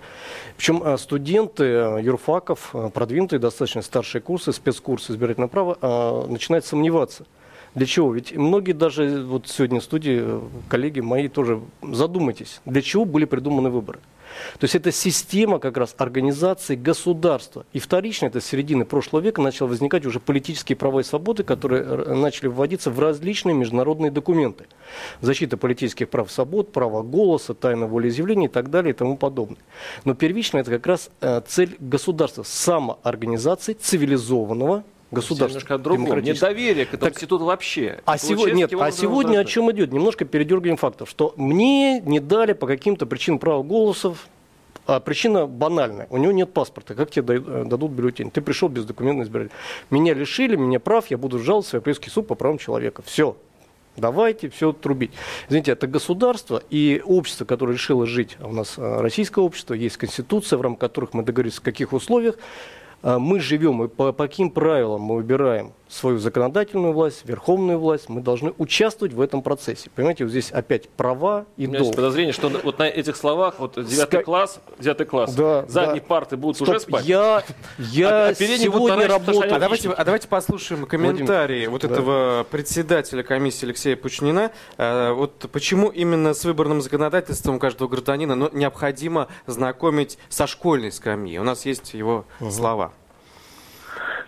Причем 0.57 0.99
студенты 0.99 1.65
юрфаков, 1.65 2.75
продвинутые, 2.93 3.41
достаточно 3.41 3.83
старшие 3.83 4.23
курсы, 4.23 4.53
спецкурсы 4.53 5.13
избирательного 5.13 5.49
права, 5.49 6.27
начинают 6.29 6.65
сомневаться. 6.65 7.27
Для 7.75 7.87
чего? 7.87 8.15
Ведь 8.15 8.35
многие 8.37 8.73
даже, 8.73 9.25
вот 9.25 9.49
сегодня 9.49 9.81
в 9.81 9.85
студии, 9.85 10.21
э, 10.23 10.41
коллеги 10.69 11.01
мои 11.01 11.29
тоже, 11.29 11.61
задумайтесь, 11.83 12.61
для 12.65 12.83
чего 12.83 13.05
были 13.05 13.25
придуманы 13.25 13.69
выборы. 13.69 13.99
То 14.59 14.65
есть 14.65 14.75
это 14.75 14.93
система 14.93 15.59
как 15.59 15.77
раз 15.77 15.95
организации 15.99 16.77
государства. 16.77 17.67
И 17.73 17.79
вторично, 17.79 18.27
это 18.27 18.41
с 18.41 18.47
середины 18.47 18.85
прошлого 18.85 19.23
века, 19.23 19.43
начало 19.43 19.69
возникать 19.69 20.07
уже 20.07 20.21
политические 20.21 20.77
права 20.77 21.01
и 21.01 21.03
свободы, 21.03 21.43
которые 21.43 21.83
э, 21.83 22.15
начали 22.15 22.49
вводиться 22.49 22.91
в 22.91 22.99
различные 22.99 23.55
международные 23.55 24.11
документы. 24.11 24.67
Защита 25.21 25.57
политических 25.57 26.09
прав 26.09 26.29
и 26.29 26.33
свобод, 26.33 26.73
право 26.73 27.03
голоса, 27.03 27.55
тайна 27.55 27.87
волеизъявления 27.87 28.49
и 28.49 28.51
так 28.51 28.71
далее 28.71 28.93
и 28.93 28.97
тому 28.97 29.17
подобное. 29.17 29.61
Но 30.05 30.15
первично 30.15 30.59
это 30.59 30.71
как 30.71 30.87
раз 30.87 31.11
э, 31.21 31.43
цель 31.47 31.77
государства, 31.79 32.43
самоорганизации 32.43 33.75
цивилизованного 33.75 34.85
государства. 35.15 35.59
Немножко 35.59 35.75
о 35.75 35.79
другом. 35.79 36.23
Доверия 36.41 36.85
к 36.85 36.95
этому 36.95 37.01
Так- 37.11 37.15
институту 37.15 37.45
вообще. 37.45 38.01
А 38.05 38.19
получается, 38.19 38.51
нет, 38.55 38.73
а 38.75 38.91
сегодня 38.91 39.39
о 39.39 39.45
чем 39.45 39.71
идет? 39.73 39.93
Немножко 39.93 40.25
передергиваем 40.25 40.77
фактов, 40.77 41.09
что 41.09 41.33
мне 41.37 42.01
не 42.01 42.21
дали 42.21 42.53
по 42.53 42.67
каким-то 42.67 43.07
причинам 43.07 43.39
права 43.39 43.63
голосов, 43.63 44.29
а 44.87 45.01
причина 45.01 45.47
банальная. 45.47 46.07
У 46.11 46.19
него 46.19 46.33
нет 46.33 46.53
паспорта. 46.53 46.95
Как 46.95 47.11
тебе 47.11 47.37
э, 47.37 47.65
дадут 47.67 47.93
бюллетень? 47.93 48.31
Ты 48.31 48.43
пришел 48.43 48.69
без 48.69 48.85
документов 48.85 49.27
избиратель. 49.27 49.53
Меня 49.91 50.13
лишили, 50.15 50.57
меня 50.57 50.79
прав, 50.79 51.07
я 51.11 51.17
буду 51.17 51.39
жаловаться 51.39 51.71
в 51.71 51.75
Европейский 51.75 52.11
суд 52.11 52.27
по 52.27 52.35
правам 52.35 52.59
человека. 52.59 53.03
Все. 53.03 53.37
Давайте 53.97 54.51
все 54.51 54.73
трубить. 54.73 55.13
Извините, 55.49 55.73
это 55.73 55.87
государство 55.87 56.63
и 56.69 57.01
общество, 57.05 57.45
которое 57.45 57.75
решило 57.75 58.07
жить. 58.07 58.37
А 58.41 58.49
у 58.49 58.53
нас 58.53 58.75
э, 58.77 59.01
российское 59.01 59.41
общество, 59.41 59.73
есть 59.75 59.97
конституция, 59.97 60.59
в 60.59 60.63
рамках 60.63 60.81
которых 60.81 61.15
мы 61.15 61.23
договорились, 61.23 61.59
в 61.59 61.63
каких 61.63 61.93
условиях 61.93 62.37
мы 63.05 63.41
живем 63.41 63.83
и 63.85 63.89
по, 63.89 64.13
по 64.13 64.27
каким 64.27 64.51
правилам 64.51 65.03
мы 65.03 65.17
выбираем 65.17 65.73
свою 65.95 66.19
законодательную 66.19 66.93
власть, 66.93 67.23
верховную 67.25 67.79
власть, 67.79 68.09
мы 68.09 68.21
должны 68.21 68.53
участвовать 68.59 69.15
в 69.15 69.21
этом 69.21 69.43
процессе. 69.43 69.91
Понимаете, 69.95 70.25
вот 70.25 70.31
здесь 70.31 70.51
опять 70.51 70.89
права 70.89 71.47
и 71.57 71.67
У 71.67 71.69
меня 71.69 71.79
есть 71.79 71.91
долг. 71.91 71.97
подозрение, 71.97 72.33
что 72.33 72.49
вот 72.49 72.79
на 72.79 72.89
этих 72.89 73.17
словах, 73.17 73.55
вот 73.59 73.75
девятый 73.77 74.21
Ска- 74.21 74.25
класс, 74.25 74.61
девятый 74.79 75.07
класс, 75.07 75.35
Да, 75.35 75.65
задние 75.69 76.01
да. 76.01 76.07
парты 76.07 76.37
будут 76.37 76.57
Стоп, 76.57 76.69
уже 76.69 76.81
спать. 76.81 77.05
Я, 77.05 77.43
я 77.79 78.27
А- 78.27 78.29
а 78.31 78.35
сегодня 78.35 79.07
работаю. 79.07 79.55
А 79.55 79.59
давайте, 79.59 79.91
а 79.91 80.05
давайте 80.05 80.27
послушаем 80.29 80.85
комментарии 80.87 81.67
вот 81.67 81.83
Да. 81.83 81.89
этого 81.89 82.47
председателя 82.51 83.23
комиссии 83.23 83.67
Алексея 83.67 83.97
Пучнина. 83.97 84.51
Э, 84.79 85.13
Вот 85.13 85.49
почему 85.53 85.89
именно 85.91 86.35
с 86.35 86.45
выборным 86.45 86.81
законодательством 86.83 87.59
каждого 87.59 87.89
гражданина 87.89 88.35
ну, 88.35 88.51
необходимо 88.53 89.29
знакомить 89.47 90.19
со 90.29 90.47
школьной 90.47 90.91
скамьи. 90.91 91.39
У 91.39 91.45
нас 91.45 91.65
есть 91.67 91.95
его 91.95 92.25
слова. 92.51 92.93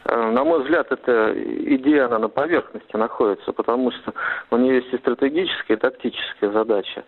Э, 0.08 0.30
На 0.30 0.44
мой 0.44 0.62
взгляд, 0.62 0.90
эта 0.90 1.32
идея, 1.34 2.06
она 2.06 2.18
на 2.18 2.28
поверхности 2.28 2.96
находится, 2.96 3.52
потому 3.52 3.90
что 3.90 4.12
у 4.50 4.56
нее 4.56 4.76
есть 4.76 4.92
и 4.92 4.98
стратегическая, 4.98 5.74
и 5.74 5.80
тактическая 5.80 6.50
задача. 6.50 7.04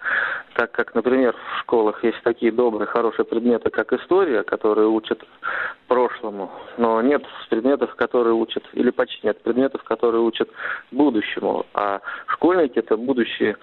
Так 0.55 0.73
как, 0.73 0.95
например, 0.95 1.35
в 1.35 1.61
школах 1.61 2.03
есть 2.03 2.21
такие 2.23 2.51
добрые, 2.51 2.87
хорошие 2.87 3.25
предметы, 3.25 3.71
как 3.71 3.93
история, 3.93 4.43
которые 4.43 4.89
учат 4.89 5.23
прошлому, 5.87 6.51
но 6.77 7.01
нет 7.03 7.25
предметов, 7.51 7.95
которые 7.95 8.35
учат, 8.35 8.65
или 8.73 8.91
почти 8.91 9.27
нет 9.27 9.41
предметов, 9.43 9.83
которые 9.85 10.23
учат 10.23 10.49
будущему. 10.91 11.67
А 11.75 12.01
школьники– 12.27 12.79
это 12.81 12.97
будущие 12.97 13.57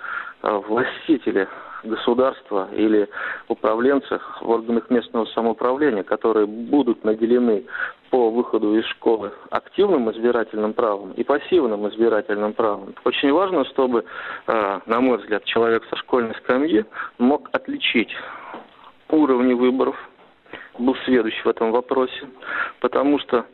э, 0.44 0.62
властители 0.68 1.48
государства 1.86 2.70
или 2.74 3.08
управленцы 3.48 4.20
в 4.42 4.50
органах 4.50 4.90
местного 4.90 5.26
самоуправления, 5.26 6.04
которые 6.04 6.46
будут 6.46 7.04
наделены 7.04 7.66
по 8.10 8.30
выходу 8.30 8.76
из 8.76 8.86
школы 8.86 9.32
активным 9.50 10.12
избирательным 10.12 10.74
правом 10.74 11.12
и 11.14 11.24
пассивным 11.24 11.88
избирательным 11.90 12.54
правом. 12.54 12.94
Очень 13.04 13.32
важно, 13.32 13.66
чтобы, 13.66 14.06
э, 14.48 14.80
на 14.86 15.02
мой 15.02 15.18
взгляд, 15.18 15.44
человек 15.46 15.84
со 15.90 15.96
школьной 15.98 16.36
скамьи 16.36 16.86
мог 17.18 17.50
отличить 17.52 18.16
уровни 19.10 19.54
выборов, 19.54 19.96
был 20.78 20.96
сведущ 21.06 21.34
в 21.44 21.48
этом 21.48 21.72
вопросе, 21.72 22.28
потому 22.80 23.20
что 23.20 23.46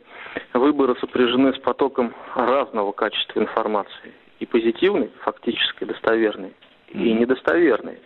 выборы 0.54 0.96
сопряжены 0.96 1.52
с 1.54 1.58
потоком 1.58 2.14
разного 2.34 2.92
качества 2.92 3.40
информации. 3.40 4.12
И 4.40 4.46
позитивной, 4.46 5.10
фактически 5.20 5.84
достоверной, 5.84 6.52
и 6.92 7.12
недостоверной. 7.12 7.98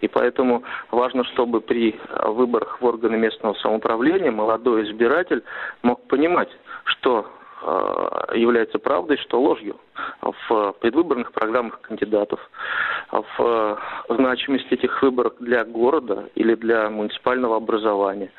И 0.00 0.08
поэтому 0.08 0.62
важно, 0.90 1.24
чтобы 1.24 1.60
при 1.60 1.90
э, 1.94 2.28
выборах 2.28 2.80
в 2.80 2.84
органы 2.84 3.16
местного 3.16 3.54
самоуправления 3.54 4.30
молодой 4.30 4.84
избиратель 4.84 5.42
мог 5.82 6.06
понимать, 6.08 6.50
что 6.84 7.26
э, 7.62 8.36
является 8.36 8.78
правдой, 8.78 9.16
что 9.18 9.40
ложью 9.40 9.76
в 10.20 10.74
предвыборных 10.80 11.32
программах 11.32 11.80
кандидатов, 11.80 12.40
в 13.10 13.24
э, 13.38 13.76
значимости 14.08 14.74
этих 14.74 15.02
выборов 15.02 15.34
для 15.38 15.64
города 15.64 16.28
или 16.34 16.54
для 16.54 16.90
муниципального 16.90 17.56
образования. 17.56 18.32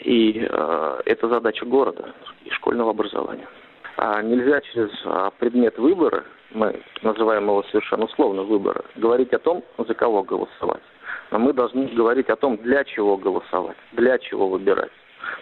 И 0.00 0.46
э, 0.48 1.00
это 1.04 1.28
задача 1.28 1.64
города 1.64 2.14
и 2.44 2.50
школьного 2.50 2.90
образования. 2.90 3.48
А 3.96 4.20
нельзя 4.20 4.60
через 4.60 4.90
а, 5.06 5.30
предмет 5.38 5.78
выбора, 5.78 6.24
мы 6.50 6.80
называем 7.02 7.44
его 7.44 7.62
совершенно 7.64 8.04
условно 8.04 8.42
выборы, 8.42 8.82
говорить 8.96 9.32
о 9.32 9.38
том, 9.38 9.64
за 9.78 9.94
кого 9.94 10.22
голосовать. 10.22 10.82
Но 11.30 11.38
мы 11.38 11.52
должны 11.52 11.86
говорить 11.88 12.28
о 12.28 12.36
том, 12.36 12.56
для 12.58 12.84
чего 12.84 13.16
голосовать, 13.16 13.76
для 13.92 14.18
чего 14.18 14.48
выбирать. 14.48 14.92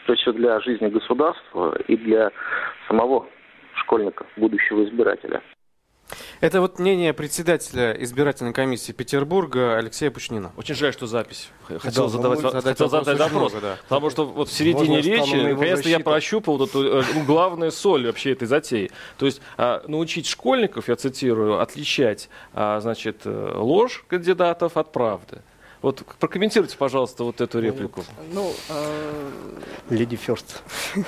То 0.07 0.13
есть 0.15 0.25
для 0.33 0.61
жизни 0.61 0.89
государства 0.89 1.77
и 1.89 1.97
для 1.97 2.31
самого 2.89 3.27
школьника, 3.75 4.27
будущего 4.37 4.85
избирателя. 4.85 5.43
Это 6.41 6.61
вот 6.61 6.79
мнение 6.79 7.13
председателя 7.13 7.93
избирательной 7.93 8.53
комиссии 8.53 8.93
Петербурга 8.93 9.77
Алексея 9.77 10.11
Пучнина. 10.11 10.53
Очень 10.57 10.75
жаль, 10.75 10.93
что 10.93 11.07
запись. 11.07 11.49
Хотел 11.79 12.05
Да, 12.05 12.09
задавать, 12.11 12.41
задать 12.41 12.65
хотел 12.65 12.89
вопрос 12.89 13.07
задать 13.07 13.33
вопрос. 13.33 13.53
много, 13.53 13.67
да. 13.67 13.79
Потому 13.89 14.11
что 14.11 14.27
вот 14.27 14.49
в 14.49 14.53
середине 14.53 15.03
стану 15.03 15.17
речи, 15.17 15.35
наконец-то 15.37 15.89
я 15.89 16.01
прощупал 16.01 16.59
вот 16.59 16.71
эту 16.71 17.01
э, 17.01 17.05
ну, 17.15 17.25
главную 17.25 17.73
соль 17.73 18.07
вообще 18.07 18.33
этой 18.33 18.47
затеи. 18.47 18.91
То 19.19 19.27
есть 19.27 19.41
а, 19.57 19.83
научить 19.89 20.27
школьников, 20.27 20.89
я 20.89 20.97
цитирую, 20.97 21.61
отличать, 21.61 22.29
а, 22.53 22.81
значит, 22.81 23.23
э, 23.25 23.53
ложь 23.57 24.05
кандидатов 24.09 24.77
от 24.77 24.93
правды. 24.93 25.43
Вот 25.85 26.03
прокомментируйте, 26.19 26.79
пожалуйста, 26.79 27.25
вот 27.25 27.43
эту 27.43 27.61
реплику. 27.61 28.05
Ну, 28.33 28.55
э, 28.71 29.31
Леди 29.91 30.17
Ферст. 30.17 30.63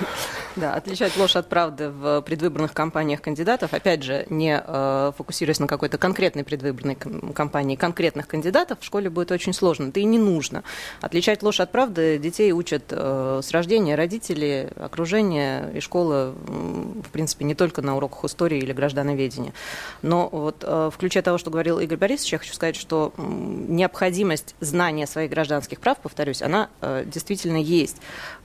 Да, 0.56 0.73
отличать 0.73 1.14
ложь 1.18 1.37
от 1.37 1.50
правды 1.50 1.90
в 1.90 2.23
предвыборных 2.23 2.73
кампаниях 2.73 3.21
кандидатов, 3.21 3.75
опять 3.75 4.02
же, 4.02 4.25
не 4.30 4.59
э, 4.59 5.12
фокусируясь 5.14 5.59
на 5.59 5.66
какой-то 5.66 5.99
конкретной 5.99 6.45
предвыборной 6.45 6.95
кам- 6.95 7.35
кампании 7.35 7.76
конкретных 7.76 8.26
кандидатов, 8.26 8.80
в 8.80 8.85
школе 8.85 9.11
будет 9.11 9.33
очень 9.33 9.52
сложно, 9.52 9.92
да 9.92 10.00
и 10.00 10.04
не 10.04 10.18
нужно. 10.18 10.64
Отличать 11.02 11.42
ложь 11.42 11.61
от 11.61 11.73
правды 11.73 12.16
детей 12.16 12.52
учат 12.52 12.85
э, 12.88 13.40
с 13.45 13.50
рождения 13.50 13.97
родители, 13.97 14.71
окружение 14.76 15.71
и 15.75 15.80
школа, 15.80 16.35
в 16.47 17.11
принципе, 17.12 17.45
не 17.45 17.54
только 17.54 17.83
на 17.83 17.95
уроках 17.95 18.25
истории 18.25 18.59
или 18.59 18.73
граждановедения. 18.73 19.52
Но 20.00 20.30
вот 20.33 20.64
э, 20.66 20.90
в 20.90 20.97
ключе 20.97 21.21
того, 21.21 21.37
что 21.37 21.50
говорил 21.50 21.80
Игорь 21.80 21.99
Борисович, 21.99 22.33
я 22.33 22.38
хочу 22.38 22.54
сказать, 22.54 22.76
что 22.76 23.12
необходимость 23.18 24.54
знания 24.66 25.06
своих 25.06 25.30
гражданских 25.30 25.80
прав, 25.80 25.99
повторюсь, 25.99 26.42
она 26.42 26.68
э, 26.80 27.04
действительно 27.06 27.56
есть. 27.56 27.96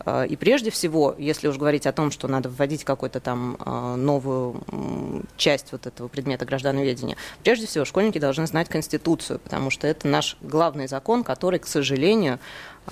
Э, 0.06 0.26
И 0.28 0.36
прежде 0.36 0.70
всего, 0.72 1.16
если 1.18 1.48
уж 1.48 1.58
говорить 1.58 1.86
о 1.88 1.92
том, 1.92 2.12
что 2.12 2.28
надо 2.28 2.50
вводить 2.50 2.84
какую-то 2.84 3.20
там 3.20 3.58
э, 3.60 3.96
новую 3.96 4.64
м, 4.72 5.26
часть 5.38 5.72
вот 5.72 5.88
этого 5.88 6.08
предмета 6.08 6.46
граждановедения, 6.46 7.18
прежде 7.44 7.68
всего 7.68 7.86
школьники 7.86 8.20
должны 8.20 8.48
знать 8.48 8.70
Конституцию, 8.70 9.40
потому 9.40 9.70
что 9.70 9.88
это 9.88 10.08
наш 10.08 10.38
главный 10.42 10.88
закон, 10.88 11.24
который, 11.24 11.60
к 11.60 11.68
сожалению, 11.68 12.40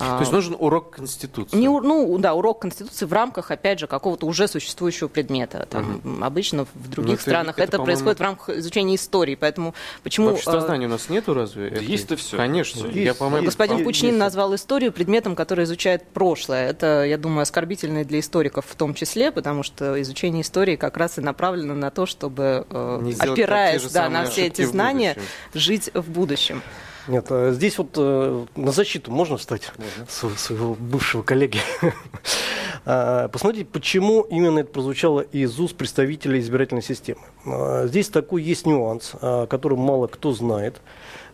То 0.00 0.20
есть 0.20 0.32
нужен 0.32 0.56
урок 0.58 0.90
Конституции. 0.96 1.56
не, 1.56 1.68
ну, 1.68 2.18
да, 2.18 2.34
урок 2.34 2.60
Конституции 2.62 3.04
в 3.04 3.12
рамках, 3.12 3.50
опять 3.50 3.78
же, 3.78 3.86
какого-то 3.86 4.26
уже 4.26 4.48
существующего 4.48 5.08
предмета. 5.08 5.66
Там, 5.70 6.00
м, 6.04 6.24
Обычно 6.24 6.66
в 6.74 6.88
других 6.88 7.14
это- 7.14 7.22
странах 7.22 7.58
это, 7.58 7.76
это, 7.76 7.82
происходит 7.82 8.18
в 8.18 8.22
рамках 8.22 8.56
изучения 8.56 8.94
истории. 8.96 9.34
Поэтому 9.34 9.74
почему... 10.02 10.30
В 10.30 10.32
обществознании 10.32 10.86
э, 10.86 10.88
у 10.88 10.92
нас 10.92 11.08
нету 11.08 11.34
разве? 11.34 11.68
этой? 11.68 11.84
есть-то 11.84 12.16
всё. 12.16 12.36
Конечно. 12.36 12.80
Всё 12.88 12.90
Я, 12.90 13.02
есть. 13.08 13.18
по-моему, 13.18 13.46
Господин 13.46 13.76
Есть, 13.78 13.84
Пучнин 13.86 14.10
есть. 14.10 14.18
назвал 14.20 14.54
историю 14.54 14.92
предметом, 14.92 15.36
который 15.36 15.64
изучает 15.64 16.06
прошлое. 16.08 16.70
Это, 16.70 17.04
я 17.04 17.18
думаю, 17.18 17.42
оскорбительно 17.42 17.98
и 17.98 18.04
для 18.04 18.20
историков 18.20 18.64
в 18.66 18.74
том 18.76 18.94
числе, 18.94 19.30
потому 19.32 19.62
что 19.62 20.00
изучение 20.00 20.42
истории 20.42 20.76
как 20.76 20.96
раз 20.96 21.18
и 21.18 21.20
направлено 21.20 21.74
на 21.74 21.90
то, 21.90 22.06
чтобы, 22.06 22.66
э, 22.70 22.98
Не 23.02 23.12
опираясь 23.14 23.84
да, 23.90 24.08
на 24.08 24.24
все 24.24 24.46
эти 24.46 24.62
знания, 24.64 25.16
жить 25.54 25.90
в 25.94 26.10
будущем. 26.10 26.62
Нет, 27.10 27.26
э, 27.30 27.50
здесь 27.52 27.76
вот 27.76 27.88
э, 27.96 28.46
на 28.54 28.70
защиту 28.70 29.10
можно 29.10 29.36
встать 29.36 29.72
Сво- 30.06 30.36
своего 30.38 30.74
бывшего 30.74 31.22
коллеги. 31.22 31.58
А, 32.86 33.28
Посмотрите, 33.28 33.66
почему 33.70 34.22
именно 34.22 34.60
это 34.60 34.72
прозвучало 34.72 35.20
из 35.20 35.60
уст 35.60 35.76
представителей 35.76 36.40
избирательной 36.40 36.82
системы. 36.82 37.20
А, 37.44 37.86
Здесь 37.86 38.08
такой 38.08 38.42
есть 38.42 38.64
нюанс, 38.64 39.12
о 39.20 39.46
котором 39.46 39.80
мало 39.80 40.06
кто 40.06 40.32
знает. 40.32 40.80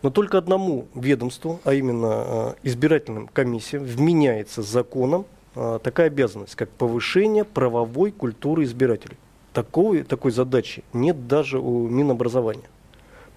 Но 0.01 0.09
только 0.09 0.37
одному 0.37 0.87
ведомству, 0.93 1.61
а 1.63 1.73
именно 1.73 2.09
а, 2.11 2.55
избирательным 2.63 3.29
комиссиям, 3.31 3.85
вменяется 3.85 4.61
законом 4.61 5.25
а, 5.55 5.79
такая 5.79 6.07
обязанность, 6.07 6.55
как 6.55 6.69
повышение 6.69 7.45
правовой 7.45 8.11
культуры 8.11 8.65
избирателей. 8.65 9.15
Такой, 9.53 10.03
такой 10.03 10.31
задачи 10.31 10.83
нет 10.91 11.27
даже 11.27 11.59
у 11.59 11.87
Минобразования 11.87 12.65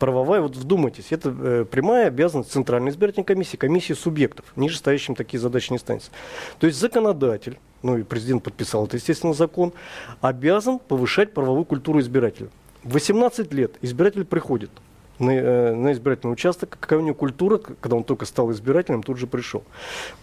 правовая, 0.00 0.40
вот 0.40 0.56
вдумайтесь, 0.56 1.12
это 1.12 1.28
э, 1.28 1.64
прямая 1.70 2.08
обязанность 2.08 2.50
Центральной 2.50 2.90
избирательной 2.90 3.24
комиссии, 3.24 3.56
комиссии 3.56 3.92
субъектов. 3.92 4.46
Нижестоящим 4.56 5.14
такие 5.14 5.38
задачи 5.38 5.70
не 5.70 5.78
станется. 5.78 6.10
То 6.58 6.66
есть 6.66 6.80
законодатель, 6.80 7.58
ну 7.82 7.98
и 7.98 8.02
президент 8.02 8.42
подписал 8.42 8.86
это, 8.86 8.96
естественно, 8.96 9.34
закон, 9.34 9.72
обязан 10.20 10.78
повышать 10.80 11.32
правовую 11.32 11.66
культуру 11.66 12.00
избирателя. 12.00 12.48
В 12.82 12.94
18 12.94 13.52
лет 13.52 13.76
избиратель 13.82 14.24
приходит 14.24 14.70
на, 15.20 15.30
э, 15.30 15.74
на 15.74 15.92
избирательный 15.92 16.32
участок, 16.32 16.76
какая 16.80 16.98
у 16.98 17.02
него 17.02 17.14
культура, 17.14 17.58
когда 17.58 17.96
он 17.96 18.04
только 18.04 18.24
стал 18.24 18.50
избирателем, 18.50 19.02
тут 19.02 19.18
же 19.18 19.26
пришел. 19.26 19.62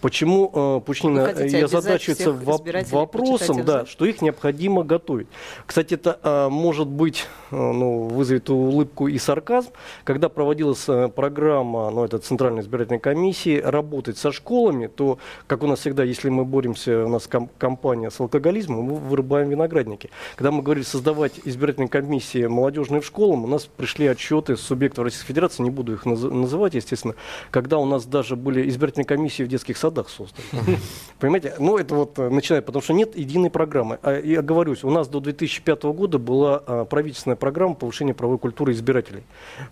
Почему 0.00 0.50
э, 0.52 0.80
Пучнин 0.84 1.14
Вы 1.14 1.26
хотите 1.26 1.60
и 1.60 1.62
озадачивается 1.62 2.32
вопросом, 2.32 3.64
да, 3.64 3.86
что 3.86 4.04
их 4.04 4.20
необходимо 4.20 4.84
готовить. 4.84 5.28
Кстати, 5.66 5.94
это 5.94 6.18
э, 6.22 6.48
может 6.48 6.88
быть, 6.88 7.26
э, 7.50 7.56
ну, 7.56 8.08
вызовет 8.08 8.50
улыбку 8.50 9.08
и 9.08 9.18
сарказм, 9.18 9.70
когда 10.04 10.28
проводилась 10.28 10.84
э, 10.88 11.08
программа, 11.08 11.90
ну, 11.90 12.04
это 12.04 12.18
Центральной 12.18 12.62
избирательной 12.62 12.98
комиссии, 12.98 13.60
работать 13.60 14.18
со 14.18 14.32
школами, 14.32 14.88
то, 14.88 15.18
как 15.46 15.62
у 15.62 15.66
нас 15.66 15.80
всегда, 15.80 16.02
если 16.02 16.28
мы 16.28 16.44
боремся, 16.44 17.04
у 17.04 17.08
нас 17.08 17.26
ком- 17.26 17.50
компания 17.58 18.10
с 18.10 18.20
алкоголизмом, 18.20 18.82
мы 18.82 18.94
вырубаем 18.96 19.48
виноградники. 19.48 20.10
Когда 20.36 20.50
мы 20.50 20.62
говорили 20.62 20.84
создавать 20.84 21.40
избирательные 21.44 21.88
комиссии 21.88 22.46
молодежные 22.46 23.00
в 23.00 23.06
школам, 23.06 23.44
у 23.44 23.46
нас 23.46 23.66
пришли 23.66 24.06
отчеты 24.06 24.56
с 24.56 24.60
субъектов 24.60 24.87
субъектов 24.88 25.04
Российской 25.04 25.28
Федерации, 25.28 25.62
не 25.62 25.70
буду 25.70 25.92
их 25.92 26.06
называть, 26.06 26.74
естественно, 26.74 27.14
когда 27.50 27.78
у 27.78 27.84
нас 27.84 28.06
даже 28.06 28.36
были 28.36 28.68
избирательные 28.68 29.06
комиссии 29.06 29.42
в 29.42 29.48
детских 29.48 29.76
садах 29.76 30.08
созданы. 30.08 30.78
Понимаете? 31.18 31.54
Ну, 31.58 31.76
это 31.76 31.94
вот 31.94 32.18
э, 32.18 32.28
начинает, 32.28 32.66
потому 32.66 32.82
что 32.82 32.94
нет 32.94 33.16
единой 33.16 33.50
программы. 33.50 33.98
А, 34.02 34.20
я 34.20 34.42
говорюсь, 34.42 34.84
у 34.84 34.90
нас 34.90 35.08
до 35.08 35.20
2005 35.20 35.82
года 35.84 36.18
была 36.18 36.62
а, 36.66 36.84
правительственная 36.84 37.36
программа 37.36 37.74
повышения 37.74 38.14
правовой 38.14 38.38
культуры 38.38 38.72
избирателей. 38.72 39.24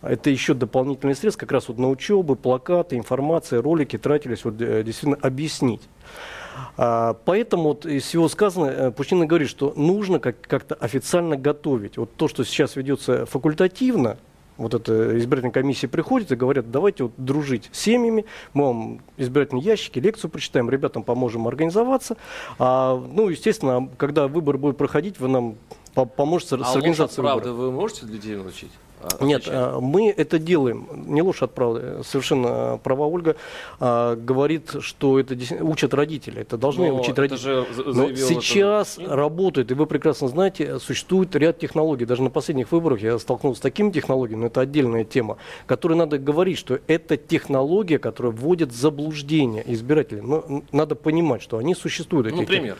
Это 0.02 0.30
еще 0.30 0.54
дополнительный 0.54 1.14
средств, 1.14 1.40
как 1.40 1.52
раз 1.52 1.68
вот 1.68 1.78
на 1.78 1.88
учебы, 1.88 2.36
плакаты, 2.36 2.96
информация, 2.96 3.62
ролики 3.62 3.98
тратились 3.98 4.44
вот 4.44 4.60
э, 4.60 4.82
действительно 4.82 5.18
объяснить. 5.22 5.82
А, 6.76 7.14
поэтому 7.24 7.64
вот 7.64 7.86
из 7.86 8.04
всего 8.04 8.28
сказанного 8.28 8.70
э, 8.70 8.90
Пучина 8.90 9.26
говорит, 9.26 9.48
что 9.48 9.72
нужно 9.76 10.18
как- 10.18 10.40
как-то 10.40 10.74
официально 10.74 11.36
готовить. 11.36 11.96
Вот 11.96 12.14
то, 12.16 12.28
что 12.28 12.44
сейчас 12.44 12.76
ведется 12.76 13.26
факультативно, 13.26 14.18
вот 14.56 14.74
эта 14.74 15.18
избирательная 15.18 15.52
комиссия 15.52 15.88
приходит 15.88 16.32
и 16.32 16.36
говорят, 16.36 16.70
давайте 16.70 17.04
вот 17.04 17.12
дружить 17.16 17.68
с 17.72 17.80
семьями, 17.80 18.24
мы 18.54 18.64
вам 18.66 19.00
избирательные 19.16 19.64
ящики, 19.64 19.98
лекцию 19.98 20.30
прочитаем, 20.30 20.70
ребятам 20.70 21.02
поможем 21.02 21.46
организоваться. 21.46 22.16
А, 22.58 22.96
ну, 22.96 23.28
естественно, 23.28 23.88
когда 23.96 24.28
выбор 24.28 24.58
будет 24.58 24.76
проходить, 24.76 25.20
вы 25.20 25.28
нам 25.28 25.56
поможете 26.16 26.56
а 26.56 26.64
с 26.64 26.76
организацией 26.76 27.22
выбора. 27.22 27.40
правда 27.40 27.52
вы 27.52 27.72
можете 27.72 28.06
людей 28.06 28.36
научить? 28.36 28.70
А, 29.02 29.24
Нет, 29.24 29.44
а, 29.46 29.80
мы 29.80 30.10
это 30.10 30.38
делаем. 30.38 30.88
Не 31.06 31.22
ложь 31.22 31.42
от 31.42 31.52
правды. 31.54 32.02
Совершенно 32.04 32.80
права 32.82 33.06
Ольга 33.06 33.36
а, 33.78 34.16
говорит, 34.16 34.76
что 34.80 35.20
это 35.20 35.36
учат 35.60 35.94
родители. 35.94 36.42
Это 36.42 36.56
должны 36.56 36.88
Но 36.88 37.00
учить 37.00 37.18
родители. 37.18 37.64
Но 37.84 38.14
сейчас 38.14 38.98
это... 38.98 39.14
работает, 39.14 39.70
и 39.70 39.74
вы 39.74 39.86
прекрасно 39.86 40.28
знаете, 40.28 40.78
существует 40.78 41.34
ряд 41.36 41.58
технологий. 41.58 42.04
Даже 42.04 42.22
на 42.22 42.30
последних 42.30 42.72
выборах 42.72 43.00
я 43.02 43.18
столкнулся 43.18 43.58
с 43.58 43.62
такими 43.62 43.90
технологиями, 43.90 44.42
но 44.42 44.46
это 44.46 44.60
отдельная 44.60 45.04
тема, 45.04 45.36
которую 45.66 45.98
надо 45.98 46.18
говорить, 46.18 46.58
что 46.58 46.78
это 46.86 47.16
технология, 47.16 47.98
которая 47.98 48.32
вводит 48.32 48.72
в 48.72 48.76
заблуждение 48.76 49.62
избирателей. 49.66 50.22
Но 50.22 50.62
надо 50.72 50.94
понимать, 50.94 51.42
что 51.42 51.58
они 51.58 51.74
существуют. 51.74 52.30
Ну, 52.30 52.40
например, 52.40 52.76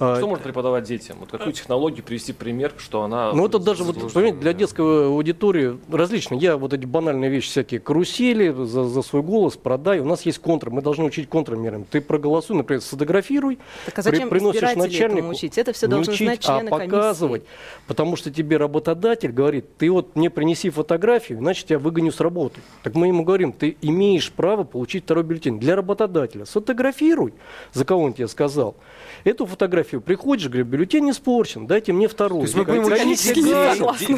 а, 0.00 0.16
что 0.16 0.26
можно 0.26 0.42
преподавать 0.42 0.84
детям? 0.84 1.18
Вот 1.20 1.30
какую 1.30 1.52
технологию 1.52 2.02
привести 2.04 2.32
пример, 2.32 2.72
что 2.78 3.02
она... 3.02 3.32
Ну, 3.32 3.46
это 3.46 3.58
даже, 3.58 3.84
вот, 3.84 4.12
понимаете, 4.12 4.38
для 4.38 4.52
детской 4.52 5.06
аудитории 5.06 5.57
различно. 5.90 6.34
Я 6.34 6.56
вот 6.56 6.72
эти 6.72 6.84
банальные 6.84 7.30
вещи 7.30 7.48
всякие, 7.48 7.80
карусели, 7.80 8.50
за, 8.50 8.84
за 8.84 9.02
свой 9.02 9.22
голос 9.22 9.56
продай. 9.56 10.00
У 10.00 10.04
нас 10.04 10.22
есть 10.22 10.38
контр, 10.38 10.70
мы 10.70 10.82
должны 10.82 11.04
учить 11.04 11.28
контрмерами. 11.28 11.84
Ты 11.90 12.00
проголосуй, 12.00 12.56
например, 12.56 12.82
сфотографируй, 12.82 13.58
так 13.86 13.98
а 13.98 14.02
зачем 14.02 14.28
при, 14.28 14.38
приносишь 14.38 14.74
начальнику. 14.76 15.28
учить? 15.28 15.58
Это 15.58 15.72
все 15.72 15.86
должны 15.86 16.12
учить, 16.12 16.26
знать 16.26 16.40
члены 16.40 16.68
а 16.68 16.78
показывать. 16.78 17.42
Комиссии. 17.42 17.86
Потому 17.86 18.16
что 18.16 18.30
тебе 18.30 18.56
работодатель 18.56 19.32
говорит, 19.32 19.76
ты 19.76 19.90
вот 19.90 20.16
мне 20.16 20.30
принеси 20.30 20.70
фотографию, 20.70 21.38
иначе 21.38 21.64
тебя 21.66 21.78
выгоню 21.78 22.12
с 22.12 22.20
работы. 22.20 22.60
Так 22.82 22.94
мы 22.94 23.08
ему 23.08 23.24
говорим, 23.24 23.52
ты 23.52 23.76
имеешь 23.82 24.30
право 24.32 24.64
получить 24.64 25.04
второй 25.04 25.24
бюллетень. 25.24 25.58
Для 25.58 25.76
работодателя 25.76 26.44
сфотографируй, 26.44 27.34
за 27.72 27.84
кого 27.84 28.02
он 28.04 28.12
тебе 28.12 28.28
сказал. 28.28 28.76
Эту 29.24 29.46
фотографию 29.46 30.00
приходишь, 30.00 30.46
говоришь, 30.46 30.66
бюллетень 30.66 31.10
испорчен, 31.10 31.66
дайте 31.66 31.92
мне 31.92 32.08
вторую. 32.08 32.42
То 32.42 32.46
есть 32.46 32.56
мы 32.56 32.64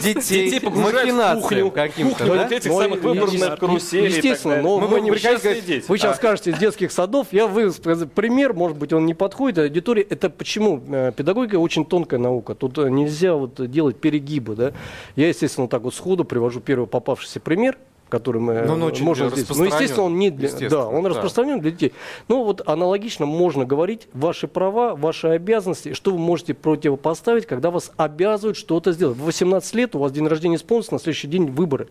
детей 0.00 0.60
махинациям 1.34 1.70
каким-то, 1.70 2.26
да? 2.26 2.42
Вот 2.42 2.52
этих 2.52 2.72
самых 2.72 3.02
выборных 3.02 3.58
каруселей. 3.58 4.06
Естественно, 4.06 4.62
но 4.62 4.78
мы 4.80 5.00
не 5.00 5.10
Вы 5.10 5.98
сейчас 5.98 6.16
скажете 6.16 6.50
из 6.50 6.58
детских 6.58 6.92
садов, 6.92 7.28
я 7.32 7.46
вы 7.46 7.70
пример, 7.70 8.54
может 8.54 8.76
быть, 8.76 8.92
он 8.92 9.06
не 9.06 9.14
подходит 9.14 9.58
аудитории. 9.58 10.06
Это 10.08 10.30
почему? 10.30 10.82
Э, 10.88 11.12
педагогика 11.16 11.56
очень 11.56 11.84
тонкая 11.84 12.20
наука. 12.20 12.54
Тут 12.54 12.78
э, 12.78 12.88
нельзя 12.88 13.34
вот 13.34 13.70
делать 13.70 13.96
перегибы, 13.96 14.54
да. 14.54 14.72
Я, 15.16 15.28
естественно, 15.28 15.68
так 15.68 15.82
вот 15.82 15.94
сходу 15.94 16.24
привожу 16.24 16.60
первый 16.60 16.86
попавшийся 16.86 17.40
пример, 17.40 17.78
который 18.10 18.40
мы 18.40 18.62
Но 18.62 18.74
он 18.74 18.92
можем 19.00 19.30
здесь. 19.30 19.48
Ну, 19.48 19.64
естественно, 19.64 20.02
он 20.02 20.18
не 20.18 20.30
для, 20.30 20.50
да, 20.68 20.86
он 20.86 21.02
да. 21.02 21.10
распространен 21.10 21.60
для 21.60 21.70
детей. 21.70 21.92
Ну, 22.28 22.44
вот 22.44 22.62
аналогично 22.68 23.24
можно 23.24 23.64
говорить 23.64 24.08
ваши 24.12 24.46
права, 24.46 24.94
ваши 24.94 25.28
обязанности, 25.28 25.94
что 25.94 26.10
вы 26.10 26.18
можете 26.18 26.52
противопоставить, 26.52 27.46
когда 27.46 27.70
вас 27.70 27.92
обязывают 27.96 28.58
что-то 28.58 28.92
сделать. 28.92 29.16
В 29.16 29.24
18 29.24 29.74
лет 29.74 29.94
у 29.94 30.00
вас 30.00 30.12
день 30.12 30.26
рождения 30.26 30.56
исполнится, 30.56 30.92
на 30.92 30.98
следующий 30.98 31.28
день 31.28 31.50
выборы. 31.50 31.88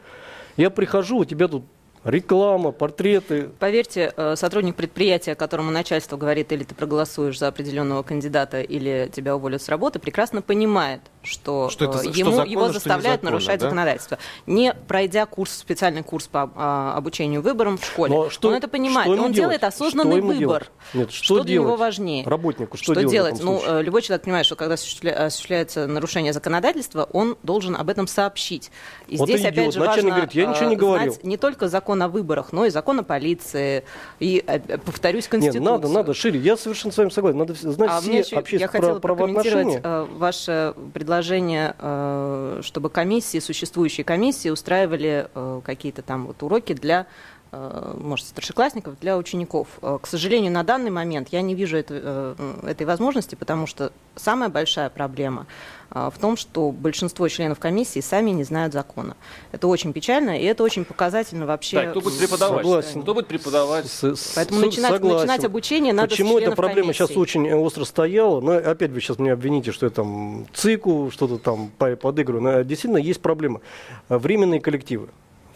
Я 0.58 0.70
прихожу, 0.70 1.18
у 1.20 1.26
тебя 1.26 1.48
тут 1.48 1.64
Реклама, 2.06 2.72
портреты. 2.72 3.50
Поверьте, 3.60 4.14
э, 4.16 4.36
сотрудник 4.38 4.76
предприятия, 4.76 5.36
которому 5.36 5.70
начальство 5.70 6.16
говорит, 6.16 6.52
или 6.54 6.64
ты 6.64 6.74
проголосуешь 6.74 7.38
за 7.38 7.50
определенного 7.50 8.04
кандидата, 8.04 8.62
или 8.62 9.10
тебя 9.14 9.36
уволят 9.36 9.62
с 9.62 9.68
работы, 9.68 10.00
прекрасно 10.00 10.42
понимает, 10.42 11.02
что, 11.22 11.70
что 11.70 11.86
это, 11.86 11.98
ему, 12.00 12.14
что 12.14 12.32
законно, 12.32 12.50
его 12.50 12.70
заставляют 12.70 13.24
нарушать 13.24 13.60
да? 13.60 13.66
законодательство. 13.66 14.18
Не 14.46 14.74
пройдя 14.74 15.26
курс, 15.26 15.52
специальный 15.52 16.02
курс 16.02 16.28
по 16.28 16.50
а, 16.56 16.94
обучению 16.96 17.42
выборам 17.42 17.78
в 17.78 17.86
школе. 17.86 18.14
Но 18.14 18.30
что, 18.30 18.50
он 18.50 18.56
это 18.56 18.68
понимает. 18.68 19.12
Что 19.12 19.12
он 19.12 19.18
делать? 19.18 19.36
делает 19.36 19.64
осознанный 19.64 20.22
выбор. 20.22 20.68
Нет, 20.94 21.12
что, 21.12 21.24
что 21.24 21.44
для 21.44 21.56
него 21.56 21.76
важнее? 21.76 22.26
Работнику 22.26 22.78
что, 22.78 22.94
что 22.94 23.04
делать? 23.04 23.42
Ну, 23.42 23.62
э, 23.66 23.82
любой 23.82 24.02
человек 24.02 24.24
понимает, 24.24 24.46
что 24.46 24.56
когда 24.56 24.76
осуществляется 24.76 25.88
нарушение 25.88 26.32
законодательства, 26.32 27.10
он 27.12 27.38
должен 27.44 27.76
об 27.76 27.90
этом 27.90 28.08
сообщить. 28.08 28.72
И 29.08 29.18
вот 29.18 29.28
здесь, 29.28 29.42
и 29.42 29.48
опять 29.48 29.74
же, 29.74 29.80
важно 29.82 30.12
говорит, 30.12 30.32
я 30.32 30.46
ничего 30.46 30.70
не 30.70 30.76
э, 30.76 30.80
говорил. 30.80 31.18
не 31.24 31.38
только 31.38 31.68
закон 31.68 32.02
о 32.02 32.08
выборах, 32.08 32.54
но 32.54 32.66
и 32.66 32.70
закон 32.70 33.00
о 33.00 33.04
полиции. 33.04 33.84
И, 34.20 34.44
э, 34.48 34.78
повторюсь, 34.78 35.28
Конституцию. 35.28 35.62
Нет, 35.62 35.72
надо, 35.72 35.88
надо 35.90 36.14
шире. 36.14 36.40
Я 36.40 36.56
совершенно 36.56 36.94
с 36.94 36.98
вами 36.98 37.10
согласен. 37.10 37.38
Надо 37.40 37.54
знать 37.54 37.90
а 37.92 38.00
все 38.00 38.22
общественные 38.38 38.60
Я 38.60 38.68
хотела 38.70 39.00
прокомментировать 39.00 39.84
ваше 39.84 40.74
предложение 40.94 41.09
предложение, 41.10 41.74
э, 41.80 42.60
чтобы 42.62 42.92
комиссии, 42.92 43.40
существующие 43.40 44.04
комиссии 44.04 44.50
устраивали 44.50 45.28
э, 45.34 45.62
какие-то 45.66 46.04
там 46.04 46.28
вот 46.28 46.44
уроки 46.44 46.74
для 46.74 47.08
э, 47.52 47.98
может, 48.00 48.28
старшеклассников 48.28 49.00
для 49.00 49.18
учеников. 49.18 49.68
К 49.82 50.06
сожалению, 50.06 50.52
на 50.52 50.64
данный 50.64 50.92
момент 50.92 51.30
я 51.32 51.42
не 51.42 51.56
вижу 51.56 51.78
это, 51.78 52.36
этой 52.62 52.86
возможности, 52.86 53.34
потому 53.34 53.66
что 53.66 53.92
самая 54.16 54.50
большая 54.50 54.92
проблема 54.92 55.48
в 55.92 56.14
том, 56.20 56.38
что 56.38 56.72
большинство 56.72 57.28
членов 57.28 57.60
комиссии 57.60 58.00
сами 58.00 58.32
не 58.32 58.44
знают 58.44 58.74
закона. 58.74 59.16
Это 59.52 59.68
очень 59.68 59.94
печально, 59.94 60.40
и 60.40 60.44
это 60.44 60.64
очень 60.64 60.86
показательно 60.86 61.46
вообще. 61.46 61.82
Так, 61.82 61.92
кто 61.92 62.02
будет 62.02 62.20
преподавать? 62.20 62.66
Согласен. 62.66 63.02
Кто 63.02 63.14
будет 63.14 63.28
преподавать? 63.28 63.86
С, 63.88 64.34
Поэтому 64.36 64.62
начинать, 64.62 65.02
начинать 65.02 65.44
обучение 65.46 65.94
надо 65.94 66.10
Почему 66.10 66.38
эта 66.38 66.52
проблема 66.52 66.94
комиссии. 66.94 67.06
сейчас 67.06 67.18
очень 67.18 67.52
остро 67.54 67.86
стояла? 67.86 68.42
Ну, 68.42 68.52
опять 68.58 68.92
вы 68.92 69.02
сейчас 69.02 69.20
меня 69.20 69.34
обвините, 69.34 69.72
что 69.72 69.86
я 69.86 69.90
там 69.90 70.46
цику, 70.54 71.10
что-то 71.12 71.38
там 71.38 71.72
подыгрываю. 71.78 72.44
Но 72.44 72.62
действительно 72.62 72.98
есть 72.98 73.22
проблема. 73.22 73.62
Временные 74.10 74.60
коллективы 74.60 75.10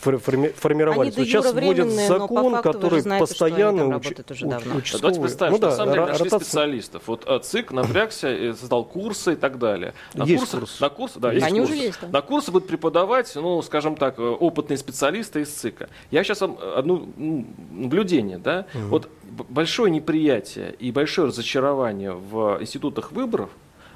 формировались. 0.04 1.18
Они 1.18 1.26
сейчас 1.26 1.54
вводят 1.54 1.90
закон, 1.90 2.62
который 2.62 3.02
знаете, 3.02 3.26
постоянно 3.26 3.98
уч, 3.98 4.12
уже 4.30 4.46
давно. 4.46 4.76
Уч, 4.76 4.92
Давайте 4.94 5.22
представим, 5.22 5.52
ну, 5.54 5.58
что 5.58 5.66
да, 5.66 5.70
на 5.70 5.76
самом 5.78 5.94
деле 5.94 6.06
нашли 6.06 6.30
специалистов. 6.30 7.04
Вот 7.08 7.24
а, 7.26 7.40
ЦИК 7.40 7.72
напрягся, 7.72 8.56
создал 8.60 8.86
курсы 8.86 9.34
и 9.34 9.36
так 9.36 9.58
далее. 9.58 9.94
На 10.14 10.24
есть 10.24 10.40
курсы, 10.40 10.60
курс. 10.60 10.80
На 10.80 10.90
курсы, 10.90 11.20
да, 11.20 11.32
есть 11.32 11.46
Они 11.46 11.60
курсы. 11.60 11.74
уже 11.74 11.84
есть. 11.84 12.00
Да. 12.02 12.08
На 12.08 12.22
курсы 12.22 12.52
будут 12.52 12.68
преподавать, 12.68 13.32
ну, 13.36 13.62
скажем 13.62 13.96
так, 13.96 14.20
опытные 14.20 14.78
специалисты 14.78 15.42
из 15.42 15.50
ЦИКа. 15.50 15.90
Я 16.12 16.24
сейчас 16.24 16.42
вам 16.42 16.58
одно 16.76 17.06
ну, 17.16 17.48
наблюдение, 17.72 18.38
да, 18.38 18.66
угу. 18.74 18.84
вот 18.88 19.10
большое 19.24 19.92
неприятие 19.92 20.74
и 20.80 20.92
большое 20.92 21.28
разочарование 21.28 22.12
в 22.14 22.58
институтах 22.62 23.12
выборов 23.12 23.50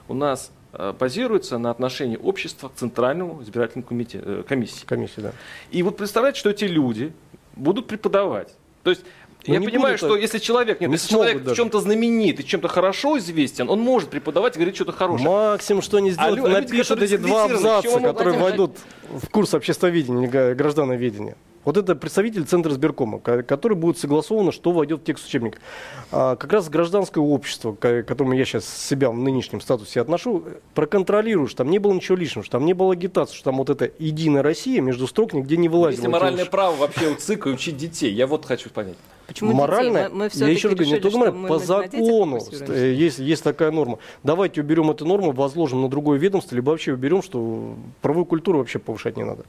у 0.08 0.14
нас 0.14 0.52
Э, 0.52 0.57
базируется 1.00 1.58
на 1.58 1.72
отношении 1.72 2.18
общества 2.18 2.70
к 2.70 2.76
Центральному 2.76 3.42
избирательному 3.42 3.88
комите, 3.88 4.22
э, 4.24 4.44
комиссии. 4.48 4.86
комиссии 4.86 5.22
да. 5.22 5.32
И 5.72 5.84
вот 5.84 5.98
представляете, 5.98 6.40
что 6.40 6.50
эти 6.50 6.66
люди 6.66 7.14
будут 7.56 7.88
преподавать. 7.88 8.56
То 8.84 8.92
есть 8.92 9.04
но 9.48 9.54
я 9.56 9.62
понимаю, 9.62 9.98
что 9.98 10.16
если 10.16 10.40
человек, 10.40 10.80
нет, 10.82 10.90
не 10.90 10.96
если 10.96 11.10
человек 11.10 11.44
даже. 11.44 11.54
в 11.54 11.58
чем-то 11.58 11.80
знаменит 11.80 12.40
и 12.40 12.46
чем-то 12.46 12.68
хорошо 12.68 13.18
известен, 13.18 13.70
он 13.70 13.80
может 13.80 14.10
преподавать 14.10 14.56
и 14.56 14.60
говорить 14.60 14.76
что-то 14.76 14.92
хорошее. 14.92 15.30
Максимум, 15.30 15.82
что 15.82 15.98
они 15.98 16.12
сделают, 16.12 16.46
а 16.46 16.50
напишут 16.50 17.02
эти 17.02 17.18
два 17.18 17.46
абзаца, 17.46 18.00
которые 18.00 18.40
войдут 18.40 18.78
в 19.10 19.30
курс 19.30 19.54
обществоведения, 19.54 20.56
граждановедения. 20.56 21.36
Вот 21.68 21.76
это 21.76 21.96
представитель 21.96 22.46
Центра 22.46 22.72
сберкома, 22.72 23.20
который 23.20 23.76
будет 23.76 23.98
согласовано, 23.98 24.54
что 24.54 24.72
войдет 24.72 25.02
в 25.02 25.04
текст 25.04 25.28
учебника. 25.28 25.60
А, 26.14 26.38
как 26.38 26.54
раз 26.54 26.70
гражданское 26.70 27.20
общество, 27.20 27.74
к 27.74 28.04
которому 28.04 28.32
я 28.32 28.46
сейчас 28.46 28.66
себя 28.66 29.10
в 29.10 29.18
нынешнем 29.18 29.60
статусе 29.60 30.00
отношу, 30.00 30.46
проконтролирует, 30.76 31.50
что 31.50 31.58
там 31.66 31.70
не 31.70 31.80
было 31.80 31.92
ничего 31.92 32.16
лишнего, 32.16 32.46
что 32.46 32.54
там 32.54 32.66
не 32.66 32.72
было 32.72 32.94
агитации, 32.94 33.36
что 33.36 33.44
там 33.44 33.58
вот 33.58 33.70
эта 33.70 33.92
единая 34.00 34.44
Россия 34.44 34.80
между 34.82 35.08
строк 35.08 35.34
нигде 35.34 35.58
не 35.58 35.68
вылазила. 35.68 36.04
Если 36.04 36.08
моральное 36.08 36.46
право 36.46 36.74
вообще 36.74 37.10
у 37.10 37.16
ЦИКа 37.16 37.50
учить 37.50 37.76
детей, 37.76 38.14
я 38.14 38.28
вот 38.28 38.46
хочу 38.46 38.70
понять. 38.70 38.96
Почему 39.28 39.54
морально, 39.54 40.04
детей? 40.04 40.14
Мы, 40.14 40.18
мы 40.18 40.30
я 40.34 40.48
еще 40.48 40.70
раз 40.70 40.78
говорю, 40.78 40.94
не 40.96 41.00
только 41.02 41.18
морально, 41.18 41.48
по 41.48 41.60
закону 41.60 42.40
есть, 42.70 43.20
есть 43.20 43.44
такая 43.44 43.72
норма. 43.72 44.00
Давайте 44.24 44.62
уберем 44.62 44.90
эту 44.90 45.06
норму, 45.06 45.32
возложим 45.32 45.82
на 45.82 45.90
другое 45.90 46.18
ведомство, 46.18 46.56
либо 46.56 46.70
вообще 46.70 46.94
уберем, 46.94 47.22
что 47.22 47.76
правовую 48.02 48.26
культуру 48.26 48.60
вообще 48.60 48.80
повышать 48.80 49.18
не 49.18 49.26
надо. 49.26 49.44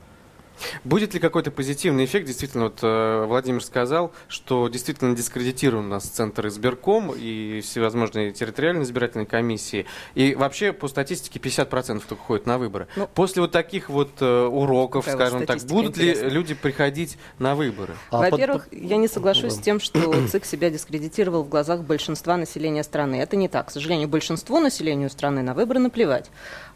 Будет 0.85 1.15
ли 1.15 1.21
какой-то 1.21 1.51
позитивный 1.51 2.05
эффект? 2.05 2.27
Действительно, 2.27 2.65
вот 2.65 2.79
э, 2.83 3.25
Владимир 3.27 3.63
сказал, 3.63 4.13
что 4.29 4.69
действительно 4.69 5.15
дискредитирован 5.15 5.87
у 5.87 5.89
нас 5.89 6.05
Центр 6.05 6.47
избирком 6.49 7.13
и 7.17 7.61
всевозможные 7.63 8.33
территориальные 8.33 8.85
избирательные 8.85 9.27
комиссии. 9.27 9.87
И 10.15 10.35
вообще, 10.35 10.73
по 10.73 10.89
статистике, 10.89 11.39
50% 11.39 12.03
только 12.09 12.23
ходят 12.23 12.47
на 12.47 12.59
выборы. 12.59 12.89
Ну, 12.97 13.09
После 13.15 13.43
вот 13.43 13.53
таких 13.53 13.89
вот 13.89 14.11
э, 14.21 14.47
уроков, 14.47 15.05
Какая 15.05 15.29
скажем 15.29 15.47
так, 15.47 15.63
будут 15.65 15.97
ли 15.97 16.11
интересная. 16.11 16.31
люди 16.31 16.55
приходить 16.55 17.19
на 17.39 17.55
выборы? 17.55 17.95
А 18.11 18.23
под- 18.23 18.33
Во-первых, 18.33 18.69
я 18.73 18.97
не 18.97 19.09
соглашусь 19.09 19.55
с 19.55 19.59
тем, 19.59 19.81
что 19.81 20.15
ЦИК 20.29 20.45
себя 20.45 20.71
дискредитировал 20.71 21.43
в 21.45 21.49
глазах 21.49 21.83
большинства 21.83 22.37
населения 22.37 22.83
страны. 22.83 23.17
Это 23.17 23.37
не 23.37 23.49
так. 23.49 23.69
К 23.69 23.71
сожалению, 23.71 24.09
большинству 24.09 24.59
населению 24.61 25.11
страны 25.11 25.43
на 25.43 25.55
выборы 25.55 25.79
наплевать. 25.81 26.31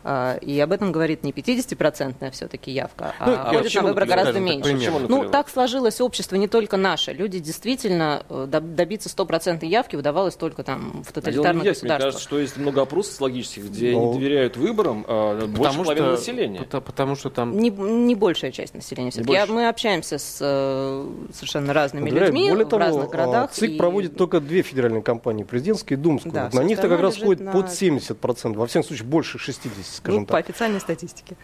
А, 0.05 0.37
И 0.38 0.59
об 0.61 0.73
этом 0.73 0.91
говорит 0.93 1.23
не 1.25 1.33
50-процентная 1.33 2.31
все-таки 2.31 2.71
явка, 2.71 3.15
а 3.19 3.51
Ну, 3.53 3.59
ходит 3.59 3.75
на 3.75 3.83
выборы 3.83 4.07
гораздо 4.07 4.33
Скажем 4.33 4.47
так, 4.49 4.67
меньше. 4.67 4.91
Почему 4.93 4.99
Ну, 5.09 5.29
так 5.31 5.49
сложилось 5.49 6.01
общество, 6.01 6.37
не 6.37 6.49
только 6.49 6.77
наше. 6.77 7.12
Люди 7.12 7.38
действительно 7.38 8.25
э, 8.29 8.47
доб- 8.51 8.75
добиться 8.75 9.09
стопроцентной 9.09 9.69
явки 9.69 9.97
удавалось 9.97 10.35
только 10.35 10.62
там 10.65 11.03
в 11.05 11.11
А 11.11 11.12
тоталитарных 11.12 11.65
есть. 11.65 11.83
Мне 11.83 11.91
кажется, 11.99 12.21
что 12.23 12.38
есть 12.38 12.57
много 12.57 12.83
опросов 12.83 13.12
социологических, 13.12 13.67
где 13.67 13.93
Ну, 13.93 14.12
не 14.15 14.19
доверяют 14.19 14.57
выборам 14.57 15.05
а, 15.07 15.47
больше 15.47 15.79
половины 15.79 16.11
населения. 16.12 16.61
пото- 16.61 16.81
потому 16.81 17.15
что 17.17 17.31
там 17.31 17.57
Не, 17.59 17.71
не 17.71 18.15
большая 18.15 18.51
часть 18.53 18.75
населения. 18.75 19.11
Все-таки 19.11 19.29
больше. 19.37 19.53
мы 19.53 19.69
общаемся 19.69 20.19
с 20.19 20.38
э, 20.41 21.07
совершенно 21.33 21.73
разными 21.73 22.11
Уверяю, 22.11 22.27
людьми 22.33 22.51
Более 22.51 22.67
в 22.67 22.69
того, 22.69 22.81
разных 22.83 23.05
а, 23.07 23.09
городах. 23.09 23.51
ЦИК 23.53 23.71
и- 23.71 23.77
проводит 23.77 24.17
только 24.17 24.41
две 24.41 24.62
федеральные 24.62 25.03
кампании, 25.03 25.45
президентскую 25.45 25.99
и 25.99 26.01
думскую. 26.03 26.33
Да, 26.33 26.45
Вот 26.45 26.55
на 26.55 26.62
них-то 26.65 26.88
как 26.88 27.01
раз 27.01 27.17
ходит 27.19 27.41
на- 27.41 27.53
под 27.53 27.67
70%, 27.71 28.57
во 28.57 28.67
всяком 28.67 28.87
случае 28.88 29.07
больше 29.07 29.38
60%, 29.38 29.92
скажем 29.93 30.21
ну, 30.21 30.27
по 30.27 30.33
так. 30.35 30.49
официальной 30.49 30.81
статистике. 30.81 31.37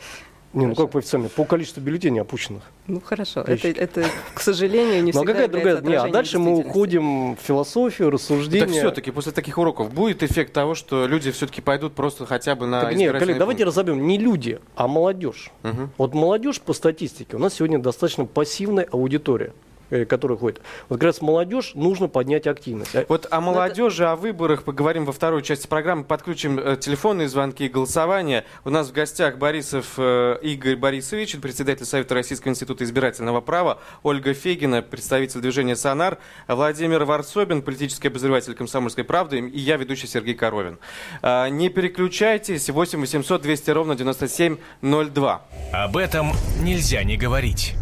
Не, 0.54 0.66
ну 0.66 0.74
как 0.74 0.90
по 0.90 0.98
официальной? 0.98 1.28
По 1.28 1.44
количеству 1.44 1.82
бюллетеней 1.82 2.22
опущенных. 2.22 2.62
Ну 2.86 3.02
хорошо, 3.02 3.42
это, 3.42 3.68
это, 3.68 4.06
к 4.32 4.40
сожалению, 4.40 5.04
не 5.04 5.12
Ну 5.12 5.20
а 5.20 5.24
всегда 5.24 5.32
какая 5.34 5.48
другая? 5.48 5.80
Не, 5.82 5.94
а 5.94 6.08
дальше 6.08 6.38
мы 6.38 6.56
уходим 6.56 7.36
в 7.36 7.40
философию, 7.40 8.08
рассуждения. 8.10 8.66
Так 8.66 8.74
все-таки 8.74 9.10
после 9.10 9.32
таких 9.32 9.58
уроков 9.58 9.92
будет 9.92 10.22
эффект 10.22 10.54
того, 10.54 10.74
что 10.74 11.06
люди 11.06 11.30
все-таки 11.32 11.60
пойдут 11.60 11.94
просто 11.94 12.24
хотя 12.24 12.54
бы 12.54 12.66
на 12.66 12.80
Так 12.80 12.94
нет, 12.94 13.12
коллег, 13.18 13.36
давайте 13.36 13.64
пункты? 13.64 13.64
разобьем 13.64 14.06
не 14.06 14.16
люди, 14.16 14.58
а 14.74 14.88
молодежь. 14.88 15.50
Мгм. 15.64 15.90
Вот 15.98 16.14
молодежь 16.14 16.62
по 16.62 16.72
статистике 16.72 17.36
у 17.36 17.38
нас 17.38 17.54
сегодня 17.54 17.78
достаточно 17.78 18.24
пассивная 18.24 18.88
аудитория, 18.90 19.52
э, 19.90 20.04
которая 20.04 20.38
ходит. 20.38 20.60
Вот 20.88 20.96
как 20.96 21.04
раз 21.06 21.20
молодежь 21.22 21.72
нужно 21.74 22.08
поднять 22.08 22.46
активность. 22.46 22.94
А- 22.94 23.04
Вот 23.08 23.26
о 23.30 23.40
молодежи, 23.40 24.04
о 24.06 24.16
выборах 24.16 24.62
поговорим 24.64 25.04
во 25.04 25.12
второй 25.12 25.42
части 25.42 25.66
программы. 25.66 26.04
Подключим 26.04 26.58
э, 26.58 26.76
телефонные 26.76 27.28
звонки 27.28 27.66
и 27.66 27.68
голосование. 27.68 28.44
У 28.64 28.70
нас 28.70 28.88
в 28.88 28.92
гостях 28.92 29.38
Борисов 29.38 29.94
э, 29.96 30.38
Игорь 30.42 30.76
Борисович, 30.76 31.36
председатель 31.40 31.84
Совета 31.86 32.14
Российского 32.14 32.50
института 32.50 32.84
избирательного 32.84 33.40
права, 33.40 33.78
Ольга 34.02 34.34
Фегина, 34.34 34.82
представитель 34.82 35.40
движения 35.40 35.76
«Сонар», 35.76 36.18
Владимир 36.46 37.04
Варсобин, 37.04 37.62
политический 37.62 38.08
обозреватель 38.08 38.54
«Комсомольской 38.54 39.04
правды» 39.04 39.38
и 39.38 39.58
я, 39.58 39.76
ведущий 39.76 40.06
Сергей 40.06 40.34
Коровин. 40.34 40.78
А, 41.22 41.48
Не 41.48 41.68
переключайтесь. 41.68 42.68
8 42.70 43.00
800 43.00 43.42
200 43.42 43.70
ровно 43.70 43.94
9702. 43.94 45.42
Об 45.72 45.96
этом 45.96 46.32
нельзя 46.62 47.02
не 47.04 47.16
говорить. 47.16 47.74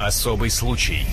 Особый 0.00 0.48
случай. 0.48 1.06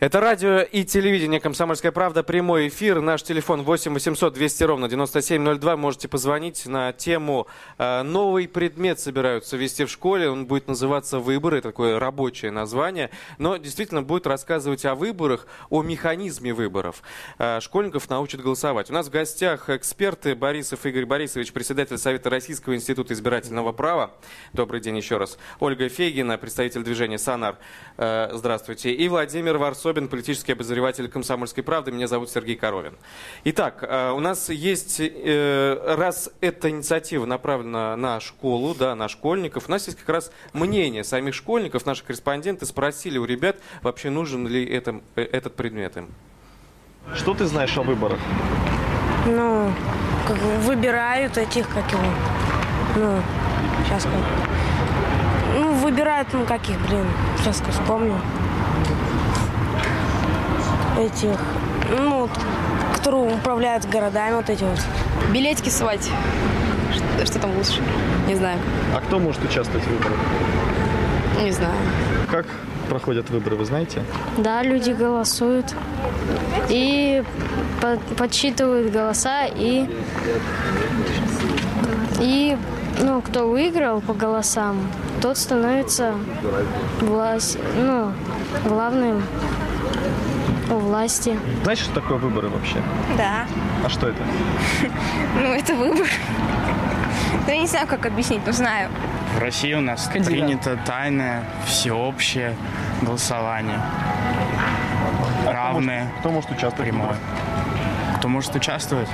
Это 0.00 0.20
радио 0.20 0.60
и 0.60 0.84
телевидение 0.84 1.40
«Комсомольская 1.40 1.90
правда». 1.90 2.22
Прямой 2.22 2.68
эфир. 2.68 3.00
Наш 3.00 3.24
телефон 3.24 3.64
8 3.64 3.92
800 3.92 4.32
200 4.32 4.62
ровно 4.62 4.88
9702. 4.88 5.76
Можете 5.76 6.06
позвонить 6.06 6.66
на 6.66 6.92
тему 6.92 7.48
э, 7.78 8.02
«Новый 8.02 8.46
предмет 8.46 9.00
собираются 9.00 9.56
вести 9.56 9.84
в 9.84 9.90
школе». 9.90 10.30
Он 10.30 10.46
будет 10.46 10.68
называться 10.68 11.18
«Выборы». 11.18 11.60
Такое 11.60 11.98
рабочее 11.98 12.52
название. 12.52 13.10
Но 13.38 13.56
действительно 13.56 14.02
будет 14.02 14.28
рассказывать 14.28 14.84
о 14.84 14.94
выборах, 14.94 15.48
о 15.68 15.82
механизме 15.82 16.54
выборов. 16.54 17.02
Э, 17.40 17.58
Школьников 17.60 18.08
научат 18.08 18.40
голосовать. 18.40 18.90
У 18.90 18.92
нас 18.92 19.08
в 19.08 19.10
гостях 19.10 19.68
эксперты 19.68 20.36
Борисов 20.36 20.86
Игорь 20.86 21.06
Борисович, 21.06 21.52
председатель 21.52 21.98
Совета 21.98 22.30
Российского 22.30 22.76
института 22.76 23.14
избирательного 23.14 23.72
права. 23.72 24.12
Добрый 24.52 24.80
день 24.80 24.96
еще 24.96 25.16
раз. 25.16 25.38
Ольга 25.58 25.88
Фегина, 25.88 26.38
представитель 26.38 26.84
движения 26.84 27.18
«Сонар». 27.18 27.58
Э, 27.96 28.28
Здравствуйте. 28.32 28.92
И 28.92 29.08
Владимир 29.08 29.58
Варсобин, 29.88 30.08
политический 30.08 30.52
обозреватель 30.52 31.08
«Комсомольской 31.08 31.64
правды». 31.64 31.90
Меня 31.90 32.08
зовут 32.08 32.28
Сергей 32.30 32.56
Коровин. 32.56 32.92
Итак, 33.44 33.82
э, 33.88 34.10
у 34.10 34.20
нас 34.20 34.50
есть, 34.50 35.00
э, 35.00 35.94
раз 35.96 36.30
эта 36.42 36.68
инициатива 36.68 37.24
направлена 37.24 37.96
на 37.96 38.20
школу, 38.20 38.74
да, 38.74 38.94
на 38.94 39.08
школьников, 39.08 39.68
у 39.68 39.70
нас 39.70 39.86
есть 39.86 39.98
как 39.98 40.10
раз 40.10 40.30
мнение 40.52 41.04
самих 41.04 41.34
школьников. 41.34 41.86
Наши 41.86 42.04
корреспонденты 42.04 42.66
спросили 42.66 43.16
у 43.16 43.24
ребят, 43.24 43.56
вообще 43.80 44.10
нужен 44.10 44.46
ли 44.46 44.62
это, 44.62 45.00
э, 45.16 45.22
этот 45.22 45.54
предмет 45.54 45.96
им. 45.96 46.08
Что 47.14 47.32
ты 47.32 47.46
знаешь 47.46 47.74
о 47.78 47.82
выборах? 47.82 48.18
Ну, 49.24 49.72
как 50.26 50.36
бы 50.36 50.56
выбирают 50.66 51.38
этих, 51.38 51.66
как 51.70 51.90
его, 51.90 52.04
ну, 52.96 53.22
сейчас 53.86 54.04
как. 54.04 54.12
Ну, 55.58 55.72
выбирают, 55.72 56.28
ну, 56.34 56.44
каких, 56.44 56.78
блин, 56.88 57.06
сейчас 57.38 57.62
как 57.62 57.70
вспомню. 57.70 58.20
Этих, 60.98 61.38
ну, 61.96 62.22
вот, 62.22 62.30
которые 62.96 63.34
управляют 63.34 63.84
городами, 63.86 64.34
вот 64.34 64.50
эти 64.50 64.64
вот. 64.64 64.78
Билетики 65.32 65.68
свать. 65.68 66.10
Что, 66.92 67.26
что 67.26 67.38
там 67.38 67.56
лучше? 67.56 67.80
Не 68.26 68.34
знаю. 68.34 68.58
А 68.94 69.00
кто 69.00 69.18
может 69.18 69.42
участвовать 69.44 69.84
в 69.86 69.90
выборах? 69.90 70.16
Не 71.42 71.52
знаю. 71.52 71.74
Как 72.30 72.46
проходят 72.88 73.30
выборы, 73.30 73.56
вы 73.56 73.64
знаете? 73.64 74.02
Да, 74.38 74.62
люди 74.62 74.90
голосуют 74.90 75.66
и 76.68 77.22
по- 77.80 78.14
подсчитывают 78.14 78.90
голоса 78.92 79.44
и 79.46 79.88
и 82.20 82.56
ну 83.00 83.20
кто 83.22 83.48
выиграл 83.48 84.00
по 84.00 84.14
голосам, 84.14 84.78
тот 85.22 85.38
становится 85.38 86.14
власть, 87.00 87.58
ну 87.76 88.12
главным 88.64 89.22
у 90.70 90.74
власти. 90.78 91.38
Знаешь, 91.62 91.78
что 91.78 91.94
такое 92.00 92.18
выборы 92.18 92.48
вообще? 92.48 92.76
Да. 93.16 93.46
А 93.84 93.88
что 93.88 94.08
это? 94.08 94.22
Ну, 95.34 95.52
это 95.52 95.74
выбор. 95.74 96.06
Ну, 97.46 97.52
я 97.52 97.60
не 97.60 97.66
знаю, 97.66 97.86
как 97.86 98.06
объяснить, 98.06 98.40
но 98.46 98.52
знаю. 98.52 98.88
В 99.36 99.40
России 99.40 99.72
у 99.74 99.80
нас 99.80 100.06
принято 100.08 100.76
тайное, 100.84 101.44
всеобщее 101.66 102.56
голосование. 103.02 103.78
Равное, 105.46 106.08
Кто 106.20 106.30
может 106.30 106.50
участвовать? 106.50 106.74
в 106.78 106.82
прямое. 106.82 107.02
выборах? 107.08 107.20
Кто 108.18 108.28
может 108.28 108.54
участвовать? 108.56 109.08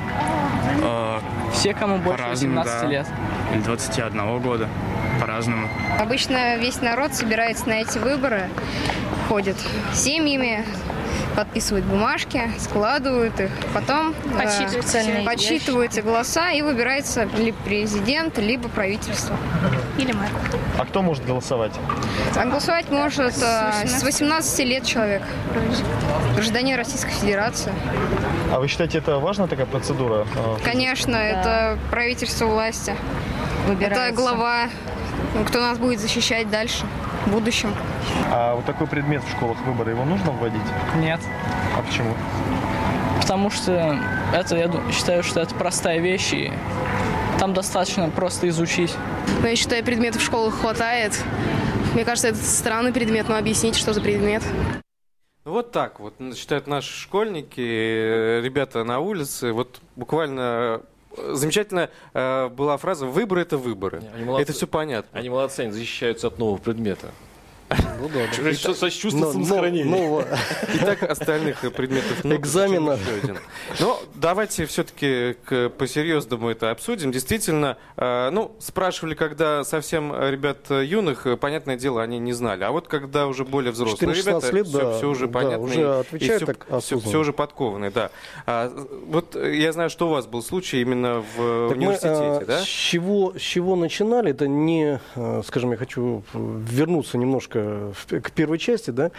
Э, 0.83 1.19
Все, 1.53 1.75
кому 1.75 1.99
больше 1.99 2.23
По-разному, 2.23 2.57
18 2.57 2.81
да. 2.83 2.87
лет. 2.89 3.07
Или 3.53 3.61
21 3.61 4.41
года. 4.41 4.69
По-разному. 5.21 5.69
Обычно 6.01 6.57
весь 6.57 6.81
народ 6.81 7.15
собирается 7.15 7.69
на 7.69 7.75
эти 7.75 7.99
выборы, 7.99 8.49
ходит 9.29 9.57
семьями, 9.93 10.65
подписывают 11.35 11.85
бумажки, 11.87 12.51
складывают 12.59 13.39
их, 13.41 13.51
потом 13.73 14.15
э, 14.35 14.43
Подсчитывают 14.43 14.87
цельные 14.87 15.25
подсчитываются 15.25 16.03
голоса 16.03 16.51
и 16.51 16.63
выбирается 16.63 17.25
либо 17.37 17.57
президент, 17.65 18.39
либо 18.39 18.69
правительство. 18.69 19.37
Или 19.99 20.13
мэр. 20.13 20.29
А 20.79 20.85
кто 20.85 21.03
может 21.03 21.25
голосовать? 21.25 21.73
А 22.37 22.45
голосовать 22.45 22.91
может 22.91 23.35
э, 23.43 23.87
с 23.87 24.03
18 24.03 24.59
лет 24.67 24.85
человек, 24.85 25.23
гражданин 26.35 26.77
Российской 26.77 27.13
Федерации. 27.13 27.73
А 28.53 28.61
вы 28.61 28.69
считаете, 28.69 28.99
это 28.99 29.19
важная 29.19 29.49
такая 29.49 29.67
процедура? 29.67 30.27
э, 30.37 30.57
Конечно, 30.65 31.17
это 31.17 31.79
правительство 31.91 32.47
власти. 32.47 32.91
Это 32.91 33.73
Выбирается. 33.73 34.13
глава, 34.15 34.69
ну, 35.35 35.45
кто 35.45 35.61
нас 35.61 35.79
будет 35.79 35.99
защищать 36.01 36.51
дальше, 36.51 36.85
в 37.27 37.31
будущем. 37.31 37.75
А 38.31 38.55
вот 38.55 38.65
такой 38.65 38.87
предмет 38.87 39.23
в 39.25 39.31
школах 39.31 39.59
выборы, 39.67 39.93
его 39.93 40.05
нужно 40.05 40.33
вводить? 40.33 40.61
Нет. 40.97 41.21
А 41.77 41.83
почему? 41.83 42.15
Потому 43.21 43.51
что 43.51 43.99
это, 44.33 44.57
я 44.57 44.71
считаю, 44.93 45.23
что 45.23 45.41
это 45.41 45.55
простая 45.55 45.99
вещь, 45.99 46.33
и 46.33 46.53
там 47.39 47.55
достаточно 47.55 48.09
просто 48.11 48.49
изучить. 48.49 48.95
Но 49.41 49.49
я 49.49 49.57
считаю, 49.57 49.85
предметов 49.85 50.23
в 50.23 50.25
школах 50.25 50.55
хватает. 50.61 51.19
Мне 51.95 52.05
кажется, 52.05 52.29
это 52.29 52.39
странный 52.39 52.93
предмет, 52.93 53.29
но 53.29 53.37
объяснить, 53.37 53.77
что 53.77 53.93
за 53.93 54.01
предмет. 54.01 54.43
Ну, 55.45 55.53
Вот 55.53 55.73
так 55.73 56.01
вот 56.01 56.15
считают 56.35 56.67
наши 56.67 56.93
школьники, 56.93 57.61
э, 57.61 58.41
ребята 58.43 58.83
на 58.83 59.01
улице. 59.01 59.53
Вот 59.53 59.81
буквально 59.95 60.83
замечательно 61.33 61.91
э, 62.13 62.49
была 62.49 62.77
фраза 62.77 63.07
«выборы– 63.07 63.41
это 63.43 63.57
выборы». 63.57 64.03
Они 64.15 64.25
молодцы. 64.25 64.43
Это 64.43 64.53
все 64.53 64.67
понятно. 64.67 65.19
Они 65.19 65.31
молодцы, 65.31 65.61
они 65.61 65.73
защищаются 65.73 66.27
от 66.29 66.39
нового 66.39 66.59
предмета. 66.59 67.09
Ну 67.71 68.09
да, 68.09 68.27
да. 68.43 68.53
Что 68.55 68.75
со 68.75 68.91
чувством 68.91 69.21
Но- 69.21 69.27
но- 69.27 69.33
самосохранения. 69.33 69.85
нового 69.85 70.27
И 70.75 70.79
так 70.79 71.03
остальных 71.03 71.61
предметов 71.73 72.25
много. 72.25 72.41
Экзамена. 72.41 72.99
Но 73.81 74.01
давайте 74.15 74.67
все-таки 74.67 75.37
по-серьезному 75.79 76.51
это 76.51 76.71
обсудим. 76.71 77.13
Действительно, 77.13 77.77
э, 77.97 78.31
ну, 78.31 78.55
спрашивали, 78.59 79.15
когда 79.15 79.65
совсем 79.65 80.13
ребят 80.15 80.71
юных, 80.71 81.27
э, 81.27 81.37
понятное 81.37 81.77
дело, 81.77 82.03
они 82.03 82.19
не 82.19 82.33
знали. 82.33 82.65
А 82.65 82.71
вот 82.71 82.89
когда 82.89 83.27
уже 83.27 83.45
более 83.45 83.73
взрослые 83.73 84.15
ребята, 84.15 84.51
лет, 84.51 84.67
все, 84.67 84.81
да, 84.81 84.97
все 84.99 85.09
уже 85.09 85.27
да, 85.27 85.33
понятно. 85.33 85.59
уже 85.59 86.05
и 86.13 86.19
все, 86.19 86.39
так 86.47 86.67
все, 86.81 86.99
все 86.99 87.21
уже 87.21 87.33
подкованные, 87.33 87.91
да. 87.91 88.11
А, 88.47 88.71
вот 89.07 89.35
я 89.37 89.73
знаю, 89.73 89.91
что 89.91 90.09
у 90.09 90.11
вас 90.11 90.27
был 90.27 90.43
случай 90.43 90.81
именно 90.81 91.25
в 91.37 91.69
так 91.69 91.77
университете, 91.79 92.15
мы, 92.15 92.37
а, 92.37 92.45
да? 92.45 92.61
С 92.63 92.67
чего, 92.67 93.33
с 93.37 93.41
чего 93.41 93.77
начинали? 93.77 94.31
Это 94.31 94.47
не, 94.47 95.01
э, 95.15 95.43
скажем, 95.47 95.71
я 95.73 95.77
хочу 95.77 96.23
вернуться 96.35 97.19
немножко 97.19 97.54
к 97.55 98.31
первой 98.33 98.59
части, 98.59 98.91
да, 98.91 99.11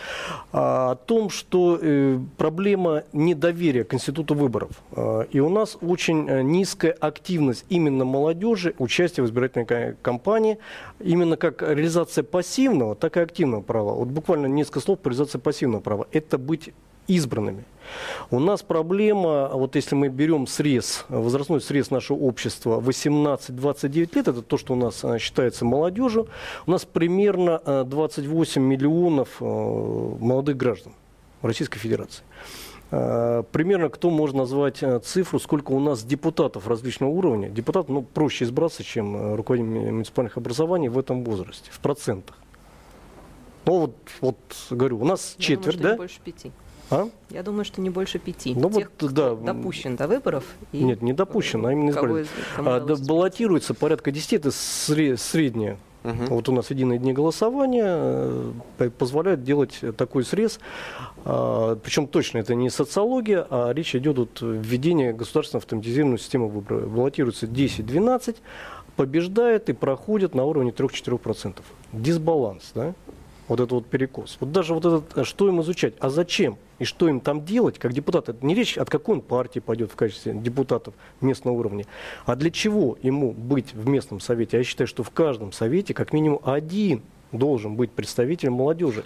а, 0.52 0.92
о 0.92 0.96
том, 0.96 1.30
что 1.30 1.80
э, 1.82 2.20
проблема 2.38 3.04
недоверия 3.14 3.84
к 3.84 3.94
институту 3.94 4.36
выборов. 4.36 4.72
А, 4.92 5.22
и 5.22 5.40
у 5.40 5.50
нас 5.50 5.78
очень 5.82 6.30
э, 6.30 6.42
низкая 6.42 6.92
активность 6.92 7.66
именно 7.70 8.06
молодежи, 8.06 8.74
участия 8.78 9.22
в 9.22 9.26
избирательной 9.26 9.96
кампании, 10.02 10.58
именно 11.00 11.38
как 11.38 11.62
реализация 11.62 12.24
пассивного, 12.24 12.96
так 12.96 13.18
и 13.18 13.20
активного 13.20 13.62
права. 13.62 13.94
Вот 13.94 14.10
буквально 14.10 14.48
несколько 14.48 14.80
слов 14.80 15.00
по 15.00 15.10
реализации 15.10 15.40
пассивного 15.40 15.82
права. 15.82 16.08
Это 16.12 16.38
быть 16.38 16.74
избранными. 17.08 17.64
У 18.32 18.40
нас 18.40 18.64
проблема, 18.64 19.50
вот 19.50 19.76
если 19.76 19.96
мы 19.96 20.10
берем 20.10 20.48
срез, 20.48 21.06
возрастной 21.10 21.62
срез 21.62 21.92
нашего 21.92 22.18
общества 22.18 22.80
18-29 22.80 24.16
лет, 24.16 24.28
это 24.28 24.42
то, 24.42 24.58
что 24.58 24.74
у 24.74 24.76
нас 24.76 25.04
э, 25.04 25.20
считается 25.20 25.66
молодежью, 25.66 26.28
у 26.66 26.72
нас 26.72 26.86
примерно 26.86 27.86
28 27.86 28.62
миллионов 28.62 29.40
молодых 29.40 30.58
граждан 30.58 30.94
Российской 31.42 31.80
Федерации. 31.80 32.24
Э, 32.92 33.44
примерно 33.52 33.90
кто 33.90 34.10
может 34.10 34.36
назвать 34.36 34.82
э, 34.84 35.00
цифру, 35.00 35.40
сколько 35.40 35.72
у 35.72 35.80
нас 35.80 36.04
депутатов 36.04 36.68
различного 36.68 37.10
уровня? 37.10 37.50
Депутат 37.50 37.90
ну, 37.90 38.04
проще 38.04 38.46
избраться, 38.46 38.84
чем 38.84 39.16
э, 39.16 39.36
руководитель 39.36 39.70
муниципальных 39.92 40.38
образований 40.38 40.90
в 40.90 40.98
этом 40.98 41.24
возрасте, 41.24 41.72
в 41.72 41.80
процентах. 41.80 42.38
Ну 43.66 43.80
вот, 43.80 43.96
вот 44.22 44.38
говорю, 44.70 45.00
у 45.00 45.06
нас 45.06 45.36
Я 45.40 45.44
четверть, 45.44 45.78
думаю, 45.78 45.94
да? 45.94 45.98
Больше 45.98 46.20
пяти. 46.24 46.52
А? 46.92 47.10
Я 47.32 47.44
думаю, 47.44 47.66
что 47.66 47.82
не 47.82 47.90
больше 47.90 48.20
пяти. 48.20 48.54
Ну, 48.56 48.70
Тех, 48.70 48.74
вот, 48.76 48.84
кто 48.98 49.10
да. 49.10 49.36
допущен 49.36 49.96
до 49.96 50.08
выборов. 50.08 50.44
И 50.72 50.84
Нет, 50.84 51.02
не 51.02 51.14
допущен, 51.14 51.66
а 51.66 51.72
именно 51.72 51.92
кого 51.94 52.08
избрали. 52.22 52.24
из- 52.24 52.30
кому 52.56 52.70
А, 52.70 52.80
да, 52.80 52.96
баллотируется 52.96 53.74
порядка 53.74 54.12
10, 54.12 54.34
это 54.34 54.50
сре- 54.50 55.18
среднее. 55.18 55.78
Вот 56.04 56.48
у 56.50 56.52
нас 56.52 56.70
единые 56.70 57.00
дни 57.00 57.14
голосования 57.14 58.54
э, 58.78 58.90
позволяют 58.96 59.44
делать 59.44 59.80
такой 59.98 60.24
срез. 60.24 60.60
А, 61.24 61.76
Причем 61.78 62.06
точно 62.06 62.38
это 62.38 62.54
не 62.54 62.70
социология, 62.70 63.48
а 63.50 63.72
речь 63.74 63.96
идет 63.96 64.20
о 64.20 64.46
введении 64.46 65.12
государственной 65.12 65.62
автоматизированной 65.62 66.20
системы 66.20 66.48
выбора. 66.48 66.86
Баллотируется 66.86 67.48
10-12, 67.48 68.36
побеждает 68.96 69.70
и 69.70 69.74
проходит 69.74 70.36
на 70.36 70.44
уровне 70.46 70.70
3-4%. 70.70 71.56
Дисбаланс, 71.92 72.72
да? 72.76 72.94
Вот 73.48 73.60
это 73.60 73.76
вот 73.76 73.86
перекос. 73.86 74.38
Вот 74.40 74.52
даже 74.52 74.74
вот 74.74 74.86
этот, 74.86 75.18
э, 75.18 75.24
что 75.24 75.48
им 75.48 75.62
изучать, 75.62 75.94
а 76.00 76.10
зачем 76.10 76.58
и 76.80 76.84
что 76.84 77.08
им 77.08 77.20
там 77.20 77.46
делать, 77.46 77.78
как 77.78 77.94
депутат, 77.94 78.30
это 78.30 78.44
не 78.46 78.56
речь, 78.56 78.78
от 78.78 78.90
какой 78.90 79.16
он 79.18 79.22
партии 79.22 79.60
пойдет 79.60 79.92
в 79.92 79.96
качестве 79.96 80.34
депутатов 80.34 80.96
местного 81.22 81.56
уровня, 81.56 81.86
а 82.26 82.36
для 82.36 82.50
чего 82.50 82.98
ему 83.04 83.32
быть 83.34 83.74
в 83.74 83.88
местном 83.88 84.20
совете. 84.20 84.58
Я 84.58 84.64
считаю, 84.64 84.88
что 84.88 85.04
в 85.04 85.12
каждом 85.12 85.52
совете 85.52 85.94
как 85.94 86.12
минимум 86.12 86.40
один 86.44 87.04
должен 87.32 87.76
быть 87.76 87.92
представителем 87.92 88.54
молодежи. 88.54 89.04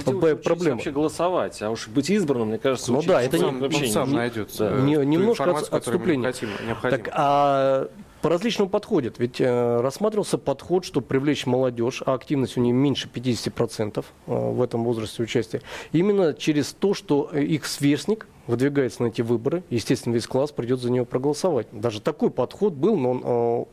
Где 0.00 0.12
П- 0.12 0.30
уч- 0.32 0.36
Проблема. 0.36 0.76
вообще 0.76 0.90
голосовать, 0.92 1.60
а 1.60 1.70
уж 1.70 1.88
быть 1.88 2.08
избранным, 2.08 2.48
мне 2.48 2.58
кажется, 2.58 2.92
Ну 2.92 3.02
да, 3.02 3.20
это 3.20 3.36
сам 3.36 3.56
не- 3.56 3.60
вообще 3.62 3.84
он 3.84 3.90
сам 3.90 4.08
не- 4.10 4.16
найдется. 4.16 4.70
да. 4.70 4.80
Не- 4.80 4.94
ту 4.96 5.02
немножко 5.02 5.50
от- 5.50 5.72
отступление. 5.72 6.30
необходима- 6.30 6.66
необходима. 6.66 7.02
Так, 7.04 7.12
а 7.14 7.88
по 8.24 8.30
различному 8.30 8.70
подходят. 8.70 9.18
Ведь 9.18 9.38
э, 9.38 9.80
рассматривался 9.82 10.38
подход, 10.38 10.86
чтобы 10.86 11.06
привлечь 11.06 11.44
молодежь, 11.44 12.02
а 12.06 12.14
активность 12.14 12.56
у 12.56 12.60
нее 12.62 12.72
меньше 12.72 13.06
50% 13.12 13.98
э, 13.98 14.02
в 14.26 14.62
этом 14.62 14.82
возрасте 14.82 15.22
участия, 15.22 15.60
именно 15.92 16.32
через 16.32 16.72
то, 16.72 16.94
что 16.94 17.28
э, 17.30 17.42
их 17.42 17.66
сверстник 17.66 18.26
выдвигается 18.46 19.02
на 19.02 19.08
эти 19.08 19.20
выборы, 19.20 19.62
естественно, 19.68 20.14
весь 20.14 20.26
класс 20.26 20.52
придет 20.52 20.80
за 20.80 20.90
него 20.90 21.04
проголосовать. 21.04 21.66
Даже 21.70 22.00
такой 22.00 22.30
подход 22.30 22.72
был, 22.72 22.96
но 22.96 23.10
он 23.10 23.22
э, 23.22 23.64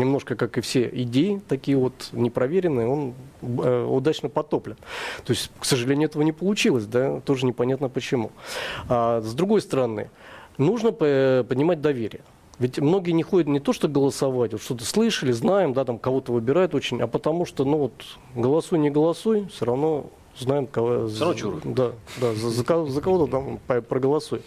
немножко, 0.00 0.34
как 0.34 0.58
и 0.58 0.62
все 0.62 0.90
идеи, 0.92 1.40
такие 1.46 1.76
вот 1.76 2.08
непроверенные, 2.10 2.88
он 2.88 3.14
э, 3.40 3.84
удачно 3.84 4.28
потоплен. 4.28 4.78
То 5.24 5.32
есть, 5.32 5.52
к 5.60 5.64
сожалению, 5.64 6.08
этого 6.08 6.24
не 6.24 6.32
получилось, 6.32 6.86
да, 6.86 7.20
тоже 7.20 7.46
непонятно 7.46 7.88
почему. 7.88 8.32
А, 8.88 9.20
с 9.20 9.32
другой 9.32 9.60
стороны, 9.60 10.10
нужно 10.58 10.90
по- 10.90 11.46
поднимать 11.48 11.80
доверие. 11.80 12.22
Ведь 12.62 12.78
многие 12.78 13.10
не 13.10 13.24
ходят 13.24 13.48
не 13.48 13.58
то, 13.58 13.72
что 13.72 13.88
голосовать, 13.88 14.52
вот 14.52 14.62
что-то 14.62 14.84
слышали, 14.84 15.32
знаем, 15.32 15.72
да, 15.72 15.84
там 15.84 15.98
кого-то 15.98 16.30
выбирают 16.32 16.76
очень, 16.76 17.00
а 17.02 17.08
потому 17.08 17.44
что, 17.44 17.64
ну 17.64 17.76
вот, 17.76 17.92
голосуй, 18.36 18.78
не 18.78 18.88
голосуй, 18.88 19.48
все 19.52 19.64
равно 19.64 20.06
знаем, 20.38 20.68
кого... 20.68 21.08
Чур. 21.34 21.60
Да, 21.64 21.90
да, 22.20 22.32
за, 22.34 22.50
за 22.50 22.64
кого- 22.64 22.86
за 22.86 23.00
кого-то 23.00 23.26
там 23.32 23.58
проголосуй. 23.82 24.42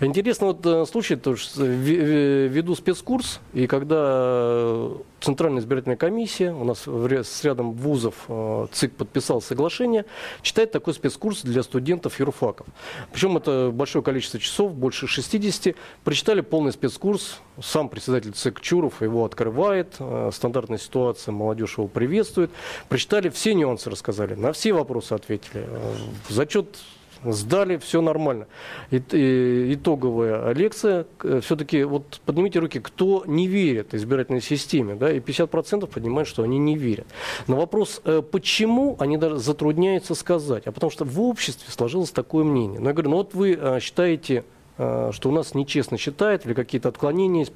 Интересно 0.00 0.46
вот 0.46 0.64
э, 0.64 0.86
случай, 0.86 1.16
тоже 1.16 1.44
с- 1.48 1.58
ве- 1.58 1.66
ве- 2.04 2.46
веду 2.46 2.76
спецкурс, 2.76 3.40
и 3.52 3.66
когда 3.66 3.96
э, 4.00 4.96
Центральная 5.20 5.60
избирательная 5.60 5.96
комиссия, 5.96 6.52
у 6.52 6.64
нас 6.64 6.86
с 6.86 7.44
рядом 7.44 7.72
вузов 7.72 8.14
э, 8.28 8.66
ЦИК 8.72 8.96
подписал 8.96 9.42
соглашение, 9.42 10.06
читает 10.40 10.72
такой 10.72 10.94
спецкурс 10.94 11.42
для 11.42 11.62
студентов 11.62 12.18
юрфаков. 12.18 12.66
Причем 13.12 13.36
это 13.36 13.70
большое 13.72 14.02
количество 14.02 14.40
часов, 14.40 14.72
больше 14.72 15.06
60. 15.06 15.74
Прочитали 16.04 16.40
полный 16.40 16.72
спецкурс, 16.72 17.40
сам 17.62 17.90
председатель 17.90 18.32
ЦИК 18.32 18.60
Чуров 18.62 19.02
его 19.02 19.26
открывает, 19.26 19.96
э, 19.98 20.30
стандартная 20.32 20.78
ситуация, 20.78 21.32
молодежь 21.32 21.76
его 21.76 21.86
приветствует. 21.86 22.50
Прочитали 22.88 23.28
все 23.28 23.54
нюансы, 23.54 23.90
рассказали, 23.90 24.34
на 24.34 24.52
все 24.52 24.72
вопросы 24.72 25.12
ответили. 25.12 25.66
Э, 25.66 25.94
Зачет 26.30 26.78
Сдали, 27.24 27.76
все 27.76 28.00
нормально. 28.00 28.46
И- 28.90 29.02
и- 29.12 29.74
итоговая 29.74 30.52
лекция. 30.54 31.06
Все-таки 31.42 31.84
вот 31.84 32.20
поднимите 32.24 32.58
руки, 32.58 32.80
кто 32.80 33.24
не 33.26 33.46
верит 33.46 33.94
избирательной 33.94 34.40
системе, 34.40 34.94
да, 34.94 35.12
и 35.12 35.20
50% 35.20 35.90
поднимают, 35.90 36.28
что 36.28 36.42
они 36.42 36.58
не 36.58 36.76
верят. 36.76 37.06
На 37.46 37.56
вопрос, 37.56 38.00
э, 38.04 38.22
почему, 38.22 38.96
они 38.98 39.18
даже 39.18 39.36
затрудняются 39.36 40.14
сказать. 40.14 40.66
А 40.66 40.72
потому 40.72 40.90
что 40.90 41.04
в 41.04 41.20
обществе 41.20 41.70
сложилось 41.70 42.10
такое 42.10 42.44
мнение. 42.44 42.80
Но 42.80 42.88
я 42.88 42.94
говорю, 42.94 43.10
ну 43.10 43.16
вот 43.16 43.34
вы 43.34 43.52
э, 43.60 43.80
считаете 43.80 44.44
э, 44.78 45.10
что 45.12 45.28
у 45.28 45.32
нас 45.32 45.54
нечестно 45.54 45.98
считают 45.98 46.46
или 46.46 46.54
какие-то 46.54 46.88
отклонения 46.88 47.40
есть. 47.40 47.52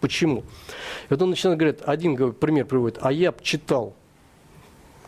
Почему-? 0.00 0.40
И 0.40 1.10
вот 1.10 1.20
он 1.20 1.30
начинает 1.30 1.58
говорить, 1.58 1.80
один 1.84 2.32
пример 2.34 2.66
приводит, 2.66 2.98
а 3.00 3.10
я 3.10 3.34
читал 3.42 3.94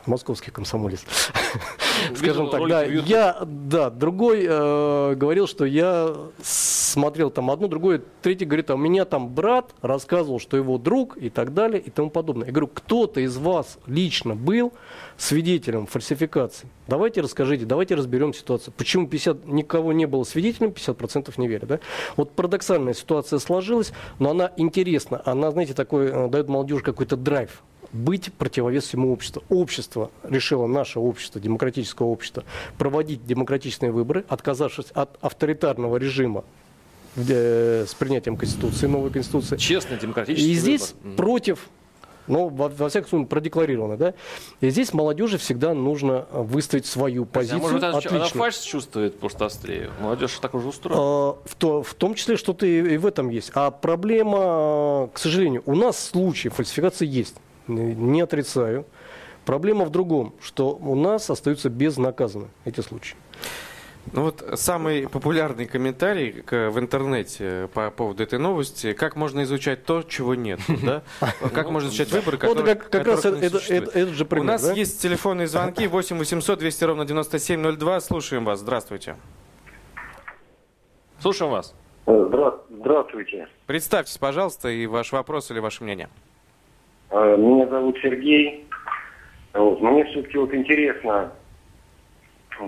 московский 0.07 0.51
комсомолец. 0.51 1.01
Скажем 2.15 2.47
Видел 2.47 2.51
так, 2.51 2.69
да, 2.69 2.83
я, 2.83 3.39
да, 3.45 3.91
другой 3.91 4.47
э, 4.49 5.15
говорил, 5.15 5.47
что 5.47 5.65
я 5.65 6.15
смотрел 6.43 7.31
там 7.31 7.51
одно, 7.51 7.69
другое, 7.69 8.03
третий 8.23 8.45
говорит, 8.45 8.71
а 8.71 8.75
у 8.75 8.79
меня 8.79 9.05
там 9.05 9.29
брат 9.29 9.75
рассказывал, 9.83 10.41
что 10.41 10.57
его 10.57 10.79
друг 10.79 11.17
и 11.17 11.31
так 11.31 11.55
далее 11.55 11.81
и 11.81 11.91
тому 11.91 12.11
подобное. 12.11 12.47
Я 12.47 12.53
говорю, 12.53 12.69
кто-то 12.69 13.21
из 13.21 13.37
вас 13.37 13.79
лично 13.87 14.35
был 14.35 14.73
свидетелем 15.17 15.87
фальсификации? 15.87 16.69
Давайте 16.89 17.21
расскажите, 17.21 17.67
давайте 17.67 17.95
разберем 17.95 18.35
ситуацию. 18.35 18.75
Почему 18.77 19.07
50, 19.07 19.47
никого 19.47 19.93
не 19.93 20.07
было 20.07 20.25
свидетелем, 20.25 20.71
50% 20.71 21.33
не 21.37 21.49
верят, 21.49 21.69
да? 21.69 21.81
Вот 22.17 22.33
парадоксальная 22.33 22.95
ситуация 22.95 23.39
сложилась, 23.39 23.93
но 24.19 24.31
она 24.31 24.51
интересна. 24.57 25.23
Она, 25.25 25.51
знаете, 25.51 25.75
такой, 25.75 26.07
э, 26.07 26.29
дает 26.29 26.49
молодежи 26.49 26.83
какой-то 26.83 27.17
драйв 27.17 27.63
быть 27.93 28.33
противовес 28.35 28.85
всему 28.85 29.13
обществу. 29.13 29.43
Общество 29.49 30.11
решило, 30.23 30.67
наше 30.67 31.01
общество, 31.01 31.41
демократическое 31.41 32.05
общество, 32.07 32.45
проводить 32.79 33.27
демократичные 33.27 33.91
выборы, 33.91 34.25
отказавшись 34.29 34.87
от 34.95 35.17
авторитарного 35.21 35.97
режима 35.97 36.45
э, 37.17 37.85
с 37.89 37.95
принятием 37.95 38.37
Конституции, 38.37 38.87
новой 38.87 39.11
Конституции. 39.11 39.57
Честный 39.57 39.99
демократический 39.99 40.51
И 40.51 40.55
здесь 40.55 40.95
выбор. 41.03 41.17
Против, 41.17 41.69
ну, 42.29 42.49
во, 42.49 42.69
во 42.69 42.89
всяком 42.89 43.09
случае, 43.11 43.27
продекларировано, 43.27 43.97
да? 43.97 44.15
И 44.61 44.71
здесь 44.71 44.93
молодежи 44.95 45.37
всегда 45.39 45.75
нужно 45.75 46.27
выставить 46.31 46.87
свою 46.87 47.25
А 47.25 47.27
позицию. 47.27 47.61
может, 47.61 47.83
она, 47.83 47.99
она 48.09 48.25
фальш 48.27 48.57
чувствует 48.59 49.19
просто 49.19 49.47
острее? 49.47 49.91
Молодежь 50.01 50.39
так 50.41 50.55
уже 50.55 50.69
устроена. 50.69 51.01
А, 51.03 51.37
В, 51.45 51.55
то- 51.57 51.83
в 51.83 51.95
том 51.95 52.15
числе 52.15 52.37
что-то 52.37 52.67
и, 52.67 52.95
и 52.95 52.99
в 52.99 53.07
этом 53.07 53.31
есть. 53.31 53.51
А 53.55 53.73
проблема, 53.73 55.09
к 55.13 55.19
сожалению, 55.19 55.65
у 55.67 55.75
нас 55.75 55.99
случаи 55.99 56.49
фальсификации 56.51 57.07
есть. 57.07 57.35
Не 57.75 58.21
отрицаю. 58.23 58.85
Проблема 59.45 59.85
в 59.85 59.91
другом, 59.91 60.35
что 60.43 60.71
у 60.77 60.95
нас 60.95 61.31
остаются 61.31 61.71
безнаказаны 61.71 62.49
эти 62.65 62.81
случаи. 62.81 63.17
Ну 64.13 64.23
вот 64.23 64.43
самый 64.55 65.09
популярный 65.09 65.67
комментарий 65.67 66.43
в 66.51 66.79
интернете 66.79 67.69
по 67.75 67.91
поводу 67.91 68.23
этой 68.23 68.39
новости, 68.39 68.93
как 68.95 69.15
можно 69.15 69.43
изучать 69.43 69.85
то, 69.85 70.03
чего 70.03 70.35
нет, 70.35 70.59
да? 70.83 71.03
Как 71.53 71.71
можно 71.71 71.89
изучать 71.89 72.11
выборы, 72.11 72.39
Вот 72.39 72.49
которые 72.49 72.77
как- 72.77 72.91
как 72.91 73.07
раз 73.07 73.25
это- 73.25 73.37
это- 73.37 73.91
этот 73.99 74.15
же 74.15 74.25
пример, 74.25 74.45
У 74.45 74.53
нас 74.53 74.63
да? 74.63 74.73
есть 74.73 75.01
телефонные 75.03 75.47
звонки 75.49 75.87
8 75.87 76.17
800 76.19 76.59
200 76.59 76.85
ровно 76.85 77.05
9702. 77.05 78.01
Слушаем 78.01 78.45
вас. 78.47 78.61
Здравствуйте. 78.61 79.17
Слушаем 81.21 81.53
вас. 81.53 81.75
Здра- 82.07 82.59
Здравствуйте. 82.71 83.49
Представьтесь, 83.67 84.17
пожалуйста, 84.19 84.69
и 84.71 84.87
ваш 84.87 85.13
вопрос 85.13 85.51
или 85.51 85.59
ваше 85.59 85.85
мнение. 85.85 86.09
Э, 87.11 87.37
Меня 87.37 87.67
зовут 87.67 87.99
Сергей. 88.03 88.67
Мне 89.55 90.05
все-таки 90.05 90.39
вот 90.39 90.55
интересно, 90.55 91.33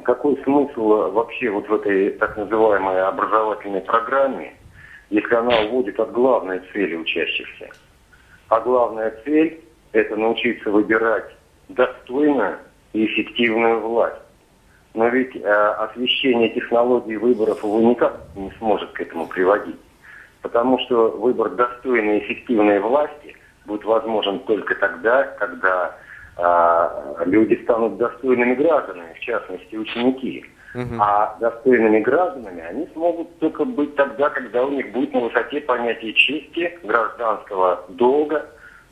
какой 0.05 0.37
смысл 0.43 1.13
вообще 1.13 1.49
вот 1.51 1.69
в 1.69 1.75
этой 1.75 2.11
так 2.11 2.37
называемой 2.37 3.01
образовательной 3.03 3.83
программе, 3.83 4.55
если 5.11 5.33
она 5.35 5.61
уводит 5.61 6.01
от 6.01 6.11
главной 6.11 6.61
цели 6.73 6.97
учащихся. 6.97 7.69
А 8.49 8.61
главная 8.61 9.15
цель– 9.25 9.61
это 9.93 10.17
научиться 10.17 10.73
выбирать 10.73 11.31
достойную 11.69 12.59
и 12.95 13.07
эффективную 13.07 13.81
власть. 13.81 14.21
Но 14.95 15.09
ведь 15.09 15.37
э, 15.37 15.41
освещение 15.41 16.49
технологий 16.49 17.17
выборов 17.17 17.63
его 17.63 17.81
никак 17.81 18.21
не 18.35 18.51
сможет 18.59 18.91
к 18.91 19.01
этому 19.01 19.29
приводить. 19.29 19.79
Потому 20.43 20.81
что 20.81 21.11
выбор 21.11 21.51
достойной 21.51 22.19
и 22.19 22.25
эффективной 22.25 22.81
власти 22.81 23.37
будет 23.67 23.85
возможен 23.85 24.41
только 24.41 24.75
тогда, 24.77 25.25
когда 25.39 25.97
э, 26.37 27.25
люди 27.27 27.61
станут 27.63 27.97
достойными 27.97 28.55
гражданами, 28.55 29.13
в 29.15 29.21
частности 29.21 29.77
ученики. 29.77 30.45
А 30.99 31.37
достойными 31.39 32.01
гражданами 32.01 32.63
они 32.63 32.89
смогут 32.95 33.39
только 33.41 33.67
быть 33.67 33.95
тогда, 33.95 34.31
когда 34.31 34.65
у 34.65 34.71
них 34.71 34.91
будет 34.93 35.13
на 35.13 35.21
высоте 35.21 35.61
понятие 35.61 36.15
чести, 36.15 36.79
гражданского 36.83 37.85
долга. 37.91 38.47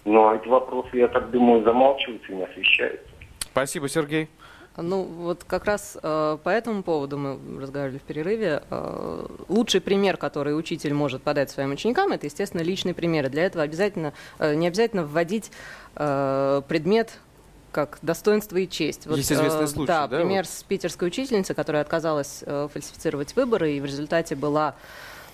Но 0.04 0.34
эти 0.34 0.46
вопросы, 0.46 0.98
я 0.98 1.08
так 1.08 1.30
думаю, 1.30 1.62
замалчиваются 1.62 2.32
и 2.32 2.34
не 2.34 2.44
освещаются. 2.44 3.08
Спасибо, 3.40 3.88
Сергей. 3.88 4.28
Ну, 4.76 5.02
вот 5.02 5.44
как 5.44 5.64
раз 5.64 5.98
э, 6.02 6.38
по 6.42 6.48
этому 6.48 6.82
поводу 6.82 7.18
мы 7.18 7.60
разговаривали 7.60 7.98
в 7.98 8.02
перерыве. 8.02 8.62
Э, 8.70 9.26
лучший 9.48 9.80
пример, 9.80 10.16
который 10.16 10.56
учитель 10.56 10.94
может 10.94 11.22
подать 11.22 11.50
своим 11.50 11.72
ученикам, 11.72 12.12
это, 12.12 12.26
естественно, 12.26 12.62
личные 12.62 12.94
примеры. 12.94 13.28
Для 13.28 13.44
этого 13.44 13.64
обязательно, 13.64 14.12
э, 14.38 14.54
не 14.54 14.68
обязательно 14.68 15.04
вводить 15.04 15.50
э, 15.96 16.62
предмет 16.68 17.18
как 17.72 17.98
достоинство 18.02 18.56
и 18.56 18.68
честь. 18.68 19.06
Есть 19.06 19.32
известный 19.32 19.64
э, 19.64 19.68
случай, 19.68 19.86
да, 19.86 20.06
да, 20.06 20.18
пример 20.18 20.44
вот? 20.44 20.50
с 20.50 20.62
питерской 20.62 21.08
учительницей, 21.08 21.54
которая 21.54 21.82
отказалась 21.82 22.42
э, 22.46 22.68
фальсифицировать 22.72 23.34
выборы 23.36 23.72
и 23.72 23.80
в 23.80 23.84
результате 23.84 24.34
была 24.34 24.74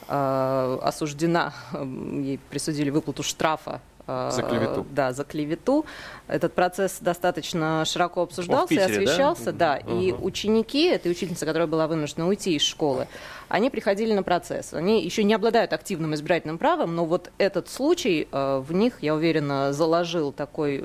э, 0.09 0.79
осуждена, 0.83 1.53
э, 1.73 1.85
ей 1.85 2.41
присудили 2.51 2.91
выплату 2.91 3.23
штрафа 3.23 3.81
За 4.07 4.43
клевету. 4.43 4.87
Да, 4.91 5.13
за 5.13 5.25
клевету. 5.25 5.85
Этот 6.29 6.53
процесс 6.53 6.99
достаточно 7.01 7.85
широко 7.85 8.23
обсуждался 8.23 8.69
Питере, 8.69 8.85
и 8.85 8.89
да? 8.89 9.03
освещался, 9.03 9.53
да. 9.53 9.77
И 9.77 10.13
Ага. 10.13 10.23
ученики 10.23 10.85
этой 10.85 11.11
учительницы, 11.11 11.45
которая 11.45 11.67
была 11.67 11.89
вынуждена 11.89 12.29
уйти 12.29 12.55
из 12.55 12.63
школы, 12.63 13.09
они 13.49 13.69
приходили 13.71 14.13
на 14.13 14.23
процесс. 14.23 14.75
Они 14.75 15.03
еще 15.03 15.25
не 15.25 15.35
обладают 15.35 15.73
активным 15.73 16.15
избирательным 16.15 16.59
правом, 16.59 16.95
но 16.95 17.05
вот 17.05 17.31
этот 17.39 17.69
случай 17.69 18.29
э, 18.31 18.63
в 18.65 18.73
них, 18.73 19.03
я 19.03 19.15
уверена, 19.15 19.73
заложил 19.73 20.33
такой 20.33 20.85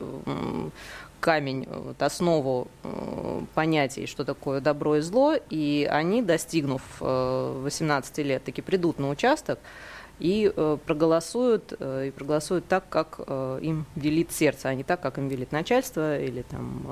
камень, 1.21 1.67
э, 1.69 1.79
вот 1.79 2.01
основу 2.01 2.67
э, 2.83 3.41
понятий, 3.53 4.07
что 4.07 4.25
такое 4.25 4.59
добро 4.59 4.97
и 4.97 5.01
зло, 5.01 5.35
и 5.49 5.87
они, 5.89 6.21
достигнув 6.21 6.81
э, 6.99 7.61
18 7.63 8.17
лет, 8.19 8.43
таки 8.43 8.61
придут 8.61 8.99
на 8.99 9.09
участок 9.09 9.59
и 10.21 10.53
э, 10.55 10.77
проголосуют, 10.85 11.73
э, 11.79 12.07
и 12.07 12.11
проголосуют 12.11 12.67
так, 12.67 12.87
как 12.89 13.19
э, 13.25 13.59
им 13.63 13.85
велит 13.95 14.31
сердце, 14.31 14.69
а 14.69 14.75
не 14.75 14.83
так, 14.83 15.01
как 15.01 15.17
им 15.17 15.27
велит 15.27 15.51
начальство 15.51 16.19
или 16.19 16.43
там 16.43 16.85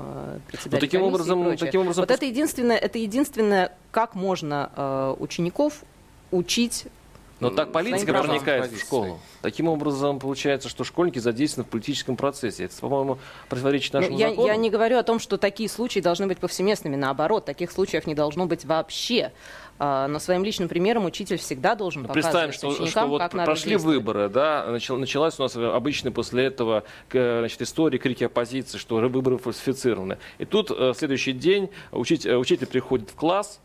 председатель 0.48 0.74
Ну, 0.76 0.80
таким 0.80 1.02
образом- 1.02 1.56
таким 1.56 1.80
образом 1.82 2.02
Вот 2.02 2.10
это 2.10 2.26
единственное, 2.26 2.76
это 2.76 2.98
единственное, 2.98 3.72
как 3.92 4.14
можно 4.16 5.14
учеников 5.18 5.84
учить 6.32 6.86
Но 7.40 7.50
так 7.50 7.72
политика 7.72 8.12
проникает 8.12 8.70
в 8.70 8.78
школу. 8.80 9.18
Таким 9.42 9.68
образом, 9.68 10.18
получается, 10.18 10.68
что 10.68 10.84
школьники 10.84 11.18
задействованы 11.18 11.66
в 11.66 11.70
политическом 11.70 12.16
процессе. 12.16 12.64
Это, 12.64 12.76
по-моему, 12.80 13.18
противоречит 13.48 13.94
Ну, 13.94 14.00
нашему 14.00 14.18
я, 14.18 14.28
закону. 14.30 14.46
я 14.46 14.56
не 14.56 14.70
говорю 14.70 14.98
о 14.98 15.02
том, 15.02 15.18
что 15.18 15.38
такие 15.38 15.68
случаи 15.68 16.00
должны 16.00 16.26
быть 16.26 16.38
повсеместными. 16.38 16.96
Наоборот, 16.96 17.46
таких 17.46 17.70
случаев 17.72 18.06
не 18.06 18.14
должно 18.14 18.46
быть 18.46 18.64
вообще. 18.64 19.32
А, 19.82 20.08
Но 20.08 20.18
своим 20.18 20.44
личным 20.44 20.68
примером 20.68 21.06
учитель 21.06 21.38
всегда 21.38 21.74
должен 21.74 22.02
Ну, 22.02 22.08
Представим, 22.12 22.50
показывать 22.50 22.54
что, 22.56 22.70
что 22.72 22.82
ученикам, 22.82 23.08
вот 23.08 23.18
как 23.20 23.32
прошли 23.32 23.76
выборы, 23.76 24.28
да, 24.28 24.66
начал- 24.66 24.98
началась 24.98 25.38
у 25.38 25.42
нас 25.42 25.56
обычно 25.56 26.12
после 26.12 26.44
этого 26.44 26.84
к- 27.08 27.38
значит, 27.38 27.62
история, 27.62 27.98
крики 27.98 28.24
оппозиции, 28.24 28.76
что 28.76 28.96
выборы 28.96 29.38
фальсифицированы. 29.38 30.18
И 30.36 30.44
тут 30.44 30.70
э, 30.70 30.92
следующий 30.94 31.32
день 31.32 31.70
учитель, 31.92 32.34
учитель 32.34 32.66
приходит 32.66 33.08
в 33.08 33.14
класс, 33.14 33.58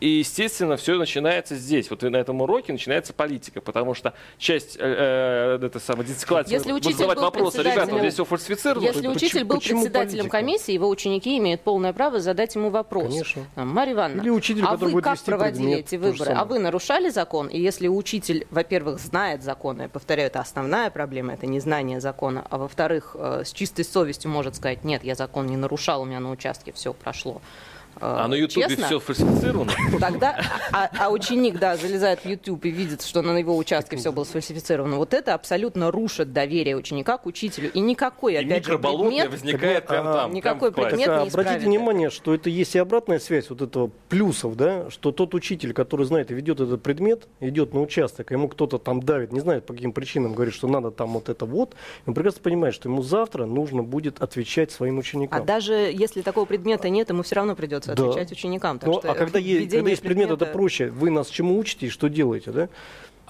и, 0.00 0.08
естественно, 0.08 0.76
все 0.76 0.96
начинается 0.96 1.54
здесь. 1.56 1.90
Вот 1.90 2.02
на 2.02 2.16
этом 2.16 2.40
уроке 2.40 2.72
начинается 2.72 3.12
политика, 3.12 3.60
потому 3.60 3.94
что 3.94 4.14
часть 4.38 4.76
э, 4.78 5.58
э, 5.60 5.66
это 5.66 5.78
самое, 5.78 6.08
дисциплинации 6.08 6.54
Если 6.54 6.72
будет 6.72 6.96
задавать 6.96 7.18
вопросы, 7.18 7.58
ребята, 7.62 7.92
вот 7.92 8.00
здесь 8.00 8.14
все 8.14 8.24
фальсифицировано. 8.24 8.86
Если 8.86 9.06
учитель 9.06 9.44
был 9.44 9.56
почему 9.56 9.82
председателем 9.82 10.24
политика? 10.24 10.38
комиссии, 10.38 10.72
его 10.72 10.88
ученики 10.88 11.36
имеют 11.38 11.60
полное 11.60 11.92
право 11.92 12.18
задать 12.18 12.54
ему 12.54 12.70
вопрос. 12.70 13.08
Конечно. 13.08 13.46
Там, 13.54 13.68
Марья 13.68 13.92
Ивановна, 13.92 14.22
Или 14.22 14.30
учитель, 14.30 14.64
а 14.64 14.76
вы 14.76 15.02
как 15.02 15.20
проводили 15.20 15.64
предмет, 15.64 15.80
эти 15.80 15.96
выборы? 15.96 16.32
А 16.32 16.44
вы 16.44 16.58
нарушали 16.58 17.10
закон? 17.10 17.48
И 17.48 17.60
если 17.60 17.88
учитель, 17.88 18.46
во-первых, 18.50 18.98
знает 19.00 19.42
закон, 19.42 19.82
я 19.82 19.88
повторяю, 19.88 20.28
это 20.28 20.40
основная 20.40 20.90
проблема, 20.90 21.34
это 21.34 21.46
не 21.46 21.60
знание 21.60 22.00
закона, 22.00 22.46
а 22.48 22.56
во-вторых, 22.56 23.16
э, 23.18 23.42
с 23.44 23.52
чистой 23.52 23.84
совестью 23.84 24.30
может 24.30 24.56
сказать, 24.56 24.82
нет, 24.82 25.04
я 25.04 25.14
закон 25.14 25.46
не 25.46 25.56
нарушал, 25.56 26.02
у 26.02 26.04
меня 26.06 26.20
на 26.20 26.30
участке 26.30 26.72
все 26.72 26.94
прошло. 26.94 27.42
А 28.00 28.26
на 28.28 28.34
Ютубе 28.34 28.68
честно, 28.68 28.86
все 28.86 28.98
фальсифицировано? 28.98 29.72
Тогда, 30.00 30.40
а, 30.72 30.90
а 30.98 31.10
ученик, 31.10 31.58
да, 31.58 31.76
залезает 31.76 32.20
в 32.20 32.26
YouTube 32.26 32.64
и 32.64 32.70
видит, 32.70 33.02
что 33.02 33.22
на 33.22 33.36
его 33.38 33.56
участке 33.56 33.96
все 33.96 34.12
было 34.12 34.24
сфальсифицировано. 34.24 34.96
Вот 34.96 35.14
это 35.14 35.34
абсолютно 35.34 35.90
рушит 35.90 36.32
доверие 36.32 36.76
ученика 36.76 37.18
к 37.18 37.26
учителю. 37.26 37.70
И 37.72 37.80
никакой, 37.80 38.34
И 38.34 38.36
опять 38.36 38.64
же, 38.64 38.78
предмет... 38.78 39.30
возникает 39.30 39.86
прямо 39.86 40.10
а, 40.10 40.14
там. 40.14 40.32
никакой 40.32 40.72
классе. 40.72 40.90
предмет 40.90 41.06
Так, 41.06 41.20
а 41.20 41.22
не 41.24 41.28
обратите 41.28 41.58
исправит 41.58 41.62
внимание, 41.62 42.10
что 42.10 42.34
это 42.34 42.50
есть 42.50 42.74
и 42.74 42.78
обратная 42.78 43.18
связь 43.18 43.50
вот 43.50 43.62
этого 43.62 43.90
плюсов, 44.08 44.56
да, 44.56 44.90
что 44.90 45.12
тот 45.12 45.34
учитель, 45.34 45.72
который 45.72 46.06
знает 46.06 46.30
и 46.30 46.34
ведет 46.34 46.60
этот 46.60 46.82
предмет, 46.82 47.28
идет 47.40 47.74
на 47.74 47.80
участок, 47.80 48.30
а 48.30 48.34
ему 48.34 48.48
кто-то 48.48 48.78
там 48.78 49.02
давит, 49.02 49.32
не 49.32 49.40
знает 49.40 49.66
по 49.66 49.74
каким 49.74 49.92
причинам, 49.92 50.34
говорит, 50.34 50.54
что 50.54 50.68
надо 50.68 50.90
там 50.90 51.12
вот 51.12 51.28
это 51.28 51.44
вот, 51.44 51.74
он 52.06 52.14
прекрасно 52.14 52.42
понимает, 52.42 52.74
что 52.74 52.88
ему 52.88 53.02
завтра 53.02 53.46
нужно 53.46 53.82
будет 53.82 54.20
отвечать 54.22 54.70
своим 54.70 54.96
А 54.96 55.00
ученикам. 55.00 55.44
даже 55.44 55.72
если 55.72 56.22
такого 56.22 56.44
предмета 56.44 56.88
нет, 56.88 57.08
ему 57.10 57.22
все 57.22 57.36
равно 57.36 57.54
придется 57.54 57.89
Да. 57.94 58.08
отвечать 58.10 58.32
ученикам. 58.32 58.78
Так 58.78 58.88
Ну, 58.88 58.98
что 59.00 59.10
а 59.10 59.14
когда, 59.14 59.38
е- 59.38 59.66
когда 59.68 59.90
есть 59.90 60.02
предмет, 60.02 60.26
это 60.26 60.36
предмета- 60.36 60.52
проще. 60.52 60.88
Вы 60.90 61.10
нас 61.10 61.28
чему 61.28 61.58
учите 61.58 61.86
и 61.86 61.88
что 61.90 62.08
делаете, 62.08 62.50
да? 62.50 62.68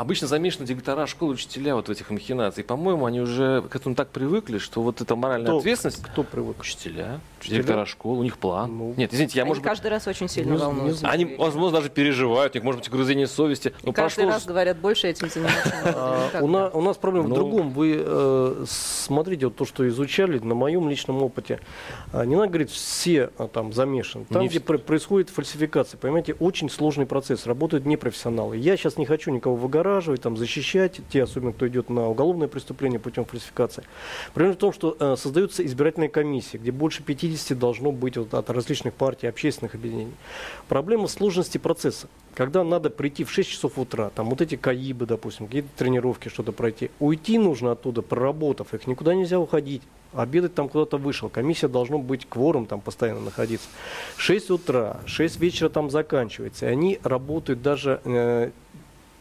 Обычно 0.00 0.28
замешаны 0.28 0.64
директора 0.64 1.06
школы, 1.06 1.34
учителя 1.34 1.74
вот 1.74 1.88
в 1.88 1.90
этих 1.90 2.08
махинациях. 2.08 2.66
По-моему, 2.66 3.04
они 3.04 3.20
уже 3.20 3.60
к 3.68 3.76
этому 3.76 3.94
так 3.94 4.08
привыкли, 4.08 4.56
что 4.56 4.80
вот 4.80 5.02
эта 5.02 5.14
моральная 5.14 5.48
Кто- 5.48 5.58
ответственность... 5.58 6.02
Кто 6.02 6.22
привык? 6.22 6.58
Учителя, 6.58 7.20
Учителя? 7.38 7.56
директора 7.58 7.84
школ, 7.84 8.18
у 8.20 8.22
них 8.22 8.38
план. 8.38 8.78
Ну, 8.78 8.94
Нет, 8.96 9.12
извините, 9.12 9.36
я, 9.36 9.42
Они 9.42 9.50
может 9.50 9.62
быть, 9.62 9.68
каждый 9.68 9.88
раз 9.88 10.06
очень 10.06 10.26
сильно 10.30 10.52
не- 10.52 10.56
волнуются. 10.58 11.06
они, 11.06 11.36
возможно, 11.38 11.76
даже 11.80 11.90
переживают, 11.90 12.54
у 12.54 12.56
них 12.56 12.64
может 12.64 12.80
быть 12.80 12.88
угрызение 12.88 13.26
совести. 13.26 13.74
Но 13.82 13.90
И 13.90 13.94
каждый 13.94 14.22
прошло 14.22 14.32
раз 14.32 14.46
говорят, 14.46 14.78
больше 14.78 15.06
этим 15.06 15.28
заниматься 15.28 15.70
А, 15.84 16.40
у, 16.40 16.46
на- 16.46 16.70
у 16.70 16.80
нас 16.80 16.96
проблема 16.96 17.28
Ну. 17.28 17.34
в 17.34 17.36
другом. 17.36 17.70
Вы 17.72 17.96
э, 18.02 18.64
смотрите, 18.66 19.48
вот 19.48 19.56
то, 19.56 19.66
что 19.66 19.86
изучали, 19.86 20.38
на 20.38 20.54
моем 20.54 20.88
личном 20.88 21.22
опыте. 21.22 21.60
А, 22.14 22.24
не 22.24 22.36
надо 22.36 22.48
говорить, 22.48 22.70
все 22.70 23.28
а, 23.36 23.48
там 23.48 23.74
замешаны. 23.74 24.24
Там, 24.30 24.46
где 24.48 24.60
происходит 24.60 25.28
фальсификация, 25.28 25.98
понимаете, 25.98 26.32
очень 26.40 26.70
сложный 26.70 27.04
процесс, 27.04 27.44
работают 27.46 27.84
непрофессионалы. 27.84 28.56
Я 28.56 28.78
сейчас 28.78 28.96
не 28.96 29.04
хочу 29.04 29.30
никого 29.30 29.56
выгораживать, 29.90 30.22
там, 30.22 30.36
защищать, 30.36 31.00
те, 31.10 31.24
особенно 31.24 31.52
кто 31.52 31.66
идет 31.68 31.90
на 31.90 32.08
уголовное 32.08 32.48
преступление 32.48 33.00
путем 33.00 33.24
фальсификации. 33.24 33.84
Проблема 34.34 34.54
в 34.54 34.58
том, 34.58 34.72
что 34.72 34.96
э, 34.98 35.16
создаются 35.16 35.64
избирательные 35.64 36.08
комиссии, 36.08 36.58
где 36.58 36.70
больше 36.70 37.02
50 37.02 37.58
должно 37.58 37.92
быть 37.92 38.16
вот, 38.16 38.34
от 38.34 38.50
различных 38.50 38.94
партий, 38.94 39.26
общественных 39.26 39.74
объединений. 39.74 40.14
Проблема 40.68 41.08
сложности 41.08 41.58
процесса. 41.58 42.08
Когда 42.34 42.62
надо 42.62 42.90
прийти 42.90 43.24
в 43.24 43.30
6 43.30 43.50
часов 43.50 43.78
утра, 43.78 44.10
там 44.14 44.30
вот 44.30 44.40
эти 44.40 44.56
КАИБы, 44.56 45.06
допустим, 45.06 45.46
какие-то 45.46 45.68
тренировки, 45.76 46.28
что-то 46.28 46.52
пройти, 46.52 46.90
уйти 47.00 47.38
нужно 47.38 47.72
оттуда, 47.72 48.02
проработав 48.02 48.72
их, 48.72 48.86
никуда 48.86 49.14
нельзя 49.14 49.38
уходить. 49.38 49.82
Обедать 50.12 50.54
там 50.54 50.68
куда-то 50.68 50.96
вышел, 50.96 51.28
комиссия 51.28 51.68
должно 51.68 51.98
быть 51.98 52.26
кворум 52.28 52.66
там 52.66 52.80
постоянно 52.80 53.20
находиться. 53.20 53.68
6 54.16 54.50
утра, 54.50 55.00
6 55.06 55.40
вечера 55.40 55.68
там 55.68 55.90
заканчивается, 55.90 56.66
и 56.66 56.68
они 56.68 56.98
работают 57.02 57.62
даже 57.62 58.00
э, 58.04 58.50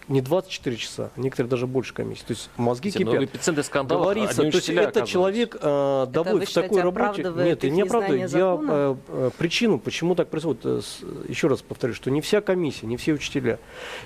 не 0.09 0.21
24 0.21 0.75
часа, 0.75 1.11
а 1.15 1.19
некоторые 1.19 1.49
даже 1.49 1.67
больше 1.67 1.93
комиссий. 1.93 2.23
То 2.27 2.33
есть 2.33 2.49
мозги 2.57 2.87
Видите, 2.89 3.05
много 3.05 3.19
кипят. 3.21 3.35
эпицентры 3.35 3.63
скандалов 3.63 4.03
Говорится, 4.03 4.35
то 4.37 4.43
есть 4.43 4.57
учителя 4.57 4.81
это 4.81 4.89
оказываются. 5.03 5.13
человек 5.13 5.55
э, 5.61 6.05
вы 6.07 6.11
доводит 6.11 6.49
в 6.49 6.53
такой 6.53 6.81
работе. 6.81 7.23
Нет, 7.35 7.63
я 7.63 7.69
не 7.69 7.81
оправдываю. 7.83 8.27
Я 8.27 8.59
э, 8.61 8.95
э, 9.07 9.29
причину, 9.37 9.79
почему 9.79 10.15
так 10.15 10.27
происходит, 10.29 10.65
э, 10.65 10.81
с- 10.83 10.99
еще 11.29 11.47
раз 11.47 11.61
повторю, 11.61 11.93
что 11.93 12.09
не 12.11 12.21
вся 12.21 12.41
комиссия, 12.41 12.87
не 12.87 12.97
все 12.97 13.13
учителя. 13.13 13.59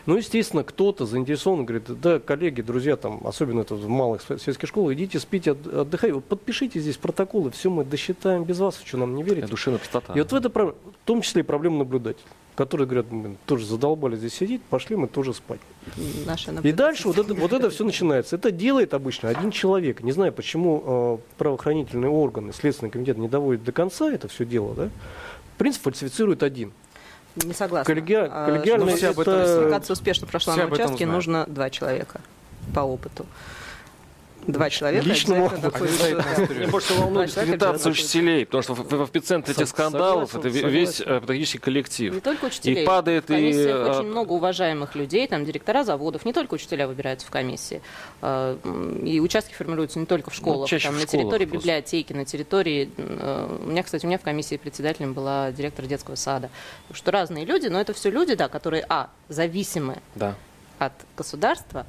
Ну, 0.06 0.18
естественно, 0.18 0.63
кто-то 0.63 1.06
заинтересован, 1.06 1.66
говорит, 1.66 1.86
да, 2.02 2.20
коллеги, 2.20 2.62
друзья, 2.62 2.98
там, 2.98 3.26
особенно 3.26 3.62
это 3.62 3.76
в 3.76 3.88
малых 3.88 4.22
светских 4.22 4.68
школах, 4.68 4.94
идите, 4.94 5.20
спите, 5.20 5.52
от- 5.52 5.66
отдыхайте, 5.66 6.16
вот 6.16 6.26
подпишите 6.26 6.80
здесь 6.80 6.98
протоколы, 6.98 7.50
все 7.52 7.70
мы 7.70 7.86
досчитаем 7.86 8.44
без 8.44 8.60
вас, 8.60 8.80
что 8.84 8.98
нам 8.98 9.16
не 9.16 9.24
верите. 9.24 9.48
Душевная 9.48 9.80
пустота. 9.80 10.13
И 10.13 10.20
вот 10.20 10.32
в, 10.32 10.36
это, 10.36 10.50
в 10.50 10.76
том 11.06 11.22
числе 11.22 11.42
и 11.42 11.46
проблема 11.46 11.80
наблюдателя. 11.80 12.26
Которые 12.56 12.88
говорят, 12.88 13.12
мы 13.12 13.36
тоже 13.46 13.66
задолбали 13.66 14.16
здесь 14.16 14.34
сидеть, 14.34 14.62
пошли 14.63 14.96
мы 14.96 15.08
тоже 15.08 15.34
спать. 15.34 15.60
Наша 16.26 16.52
И 16.52 16.72
дальше 16.72 17.08
вот 17.08 17.18
это, 17.18 17.34
вот 17.34 17.52
это 17.54 17.70
все 17.70 17.84
начинается. 17.84 18.36
Это 18.36 18.52
делает 18.52 18.94
обычно 18.94 19.30
один 19.30 19.52
человек. 19.52 20.02
Не 20.02 20.12
знаю, 20.12 20.32
почему 20.34 21.20
э, 21.20 21.38
правоохранительные 21.38 22.10
органы, 22.12 22.54
Следственный 22.54 22.91
комитет 22.91 23.18
не 23.18 23.28
доводит 23.28 23.64
до 23.64 23.72
конца 23.72 24.12
это 24.12 24.28
все 24.28 24.45
дело, 24.45 24.74
да? 24.76 24.89
Принцип 25.58 25.84
фальсифицирует 25.84 26.43
один. 26.43 26.72
Не 27.36 27.54
согласна. 27.54 27.91
Коллеги- 27.91 28.28
А, 28.30 28.45
коллегиально 28.45 28.95
чтобы 28.95 29.22
это- 29.24 29.45
фальсификация 29.45 29.93
успешно 29.93 30.28
прошла 30.28 30.54
все 30.54 30.68
на 30.68 30.74
участке, 30.74 31.06
нужно 31.08 31.45
два 31.47 31.70
человека 31.70 32.22
по 32.76 32.82
опыту. 32.82 33.26
Два 34.48 34.70
человека 34.70 35.06
личному 35.06 35.50
Меня 35.50 36.68
больше 36.68 36.94
волнует 36.94 37.38
обязательно 37.38 37.91
учителей, 37.91 38.46
потому 38.46 38.64
что 38.64 38.74
в, 38.76 38.84
в 38.88 39.10
эпицентре 39.10 39.54
этих 39.54 39.68
скандалов 39.68 40.36
это 40.36 40.48
ве- 40.48 40.70
весь 40.70 40.98
согласен. 40.98 41.18
э, 41.18 41.22
педагогический 41.22 41.58
коллектив. 41.60 42.14
Не 42.14 42.20
только 42.20 42.46
учителей. 42.46 42.84
И 42.84 42.86
падает 42.86 43.30
и... 43.30 43.34
э, 43.34 43.89
очень 43.89 44.08
много 44.10 44.34
уважаемых 44.34 44.96
людей, 44.96 45.28
там 45.28 45.46
директора 45.46 45.84
заводов, 45.84 46.26
не 46.26 46.34
только 46.34 46.54
учителя 46.56 46.88
выбираются 46.88 47.28
в 47.28 47.30
комиссии. 47.30 47.82
Э, 48.22 48.58
И 49.04 49.20
участки 49.20 49.54
формируются 49.54 50.00
не 50.00 50.06
только 50.06 50.30
в 50.30 50.36
школах, 50.36 50.62
Ну, 50.62 50.68
чаще 50.68 50.88
там 50.89 50.96
в 50.96 51.00
на 51.00 51.08
школах 51.08 51.12
территории 51.24 51.46
просто. 51.46 51.68
библиотеки, 51.68 52.14
на 52.14 52.26
территории... 52.26 52.89
У 52.98 53.70
меня, 53.70 53.84
кстати, 53.84 54.06
у 54.06 54.08
меня 54.08 54.18
в 54.18 54.22
комиссии 54.24 54.58
председателем 54.58 55.14
была 55.14 55.52
директор 55.52 55.86
детского 55.86 56.16
сада. 56.16 56.50
Что 56.91 57.12
разные 57.12 57.46
люди, 57.46 57.68
но 57.68 57.80
это 57.80 57.94
все 57.94 58.10
люди, 58.10 58.36
да, 58.36 58.48
которые, 58.50 58.86
а, 58.89 59.10
зависимы 59.30 59.98
Да. 60.16 60.36
от 60.80 60.94
государства, 61.18 61.86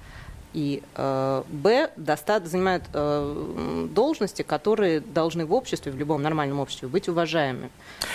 и 0.54 0.82
э, 0.94 1.42
Б 1.48 1.90
доста- 1.96 2.40
занимают 2.44 2.84
э, 2.92 3.88
должности, 3.92 4.42
которые 4.42 5.00
должны 5.00 5.44
в 5.44 5.52
обществе, 5.52 5.90
в 5.92 5.98
любом 5.98 6.22
нормальном 6.22 6.60
обществе, 6.60 6.88
быть 6.88 7.08
уважаемыми. 7.08 7.70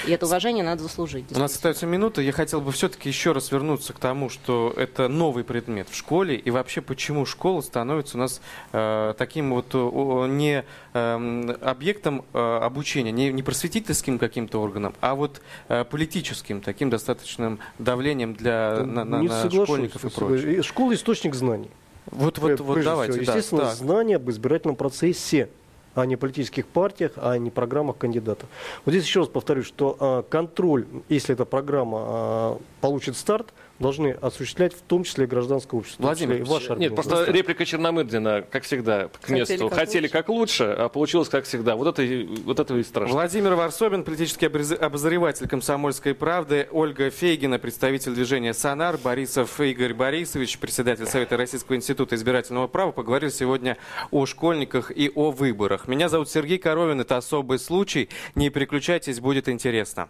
И 0.07 0.11
это 0.11 0.25
уважение 0.25 0.63
надо 0.63 0.81
заслужить. 0.83 1.25
У 1.35 1.37
нас 1.39 1.53
остается 1.53 1.85
минута. 1.85 2.21
Я 2.21 2.31
хотел 2.31 2.61
бы 2.61 2.71
все-таки 2.71 3.09
еще 3.09 3.33
раз 3.33 3.51
вернуться 3.51 3.91
к 3.93 3.99
тому, 3.99 4.29
что 4.29 4.73
это 4.75 5.09
новый 5.09 5.43
предмет 5.43 5.89
в 5.89 5.95
школе, 5.95 6.35
и 6.35 6.49
вообще 6.49 6.81
почему 6.81 7.25
школа 7.25 7.59
становится 7.61 8.17
у 8.17 8.21
нас 8.21 8.41
э, 8.71 9.13
таким 9.17 9.53
вот 9.53 9.75
э, 9.75 9.77
о, 9.77 10.25
не 10.25 10.63
эм, 10.93 11.51
объектом 11.61 12.23
э, 12.33 12.59
обучения, 12.63 13.11
не, 13.11 13.33
не 13.33 13.43
просветительским 13.43 14.17
каким-то 14.17 14.61
органом, 14.61 14.93
а 15.01 15.15
вот 15.15 15.41
э, 15.67 15.83
политическим, 15.83 16.61
таким 16.61 16.89
достаточным 16.89 17.59
давлением 17.79 18.33
для 18.33 18.77
на, 18.85 19.03
на- 19.03 19.21
на 19.21 19.49
школьников 19.51 20.05
и 20.05 20.09
прочее. 20.09 20.63
Школа 20.63 20.93
источник 20.93 21.35
знаний. 21.35 21.69
Вот, 22.11 22.37
вот, 22.39 22.59
вот 22.59 22.83
давайте, 22.83 23.13
всего, 23.13 23.25
да, 23.25 23.31
Естественно, 23.33 23.61
так. 23.63 23.75
знания 23.75 24.15
об 24.15 24.29
избирательном 24.29 24.75
процессе, 24.75 25.49
а 25.95 26.05
не 26.05 26.15
политических 26.15 26.65
партиях, 26.67 27.13
а 27.17 27.37
не 27.37 27.49
программах 27.49 27.97
кандидатов. 27.97 28.47
Вот 28.85 28.91
здесь 28.91 29.03
еще 29.03 29.21
раз 29.21 29.29
повторюсь, 29.29 29.65
что 29.65 29.97
а, 29.99 30.23
контроль, 30.23 30.85
если 31.09 31.33
эта 31.33 31.45
программа 31.45 31.97
а, 32.01 32.57
получит 32.81 33.17
старт, 33.17 33.53
должны 33.79 34.11
осуществлять 34.11 34.73
в 34.73 34.81
том 34.81 35.03
числе 35.03 35.25
и 35.25 35.27
гражданское 35.27 35.77
общество. 35.77 36.03
в 36.03 36.05
том 36.05 36.15
числе 36.15 36.27
Владимир, 36.27 36.45
и 36.47 36.49
ваша 36.49 36.75
Нет, 36.75 36.95
просто 36.95 37.25
реплика 37.31 37.65
Черномырдина, 37.65 38.43
как 38.49 38.63
всегда, 38.63 39.07
к 39.07 39.21
Хотели 39.21 39.39
месту. 39.39 39.69
как 39.69 39.79
Хотели 39.79 40.01
лучше. 40.03 40.11
как 40.13 40.29
лучше, 40.29 40.63
а 40.77 40.89
получилось 40.89 41.29
как 41.29 41.45
всегда. 41.45 41.75
Вот 41.75 41.87
это, 41.87 42.01
и- 42.03 42.25
вот 42.43 42.59
это 42.59 42.75
и 42.77 42.83
страшно. 42.83 43.13
Владимир 43.13 43.55
Варсобин, 43.55 44.03
политический 44.03 44.47
обозреватель 44.47 45.47
«Комсомольской 45.47 46.13
правды», 46.13 46.67
Ольга 46.71 47.09
Фейгина, 47.09 47.57
представитель 47.59 48.13
движения 48.13 48.53
«Сонар», 48.53 48.97
Борисов 48.97 49.59
Игорь 49.61 49.93
Борисович, 49.93 50.59
председатель 50.59 51.05
Совета 51.05 51.37
Российского 51.37 51.75
института 51.75 52.15
избирательного 52.15 52.67
права, 52.67 52.91
поговорили 52.91 53.29
сегодня 53.29 53.77
о 54.11 54.25
школьниках 54.25 54.91
и 54.91 55.11
о 55.15 55.31
выборах. 55.31 55.87
Меня 55.87 56.09
зовут 56.09 56.29
Сергей 56.29 56.57
Коровин, 56.57 56.99
это 57.01 57.17
«Особый 57.17 57.59
случай». 57.59 58.09
Не 58.35 58.49
переключайтесь, 58.49 59.19
будет 59.19 59.47
интересно. 59.49 60.09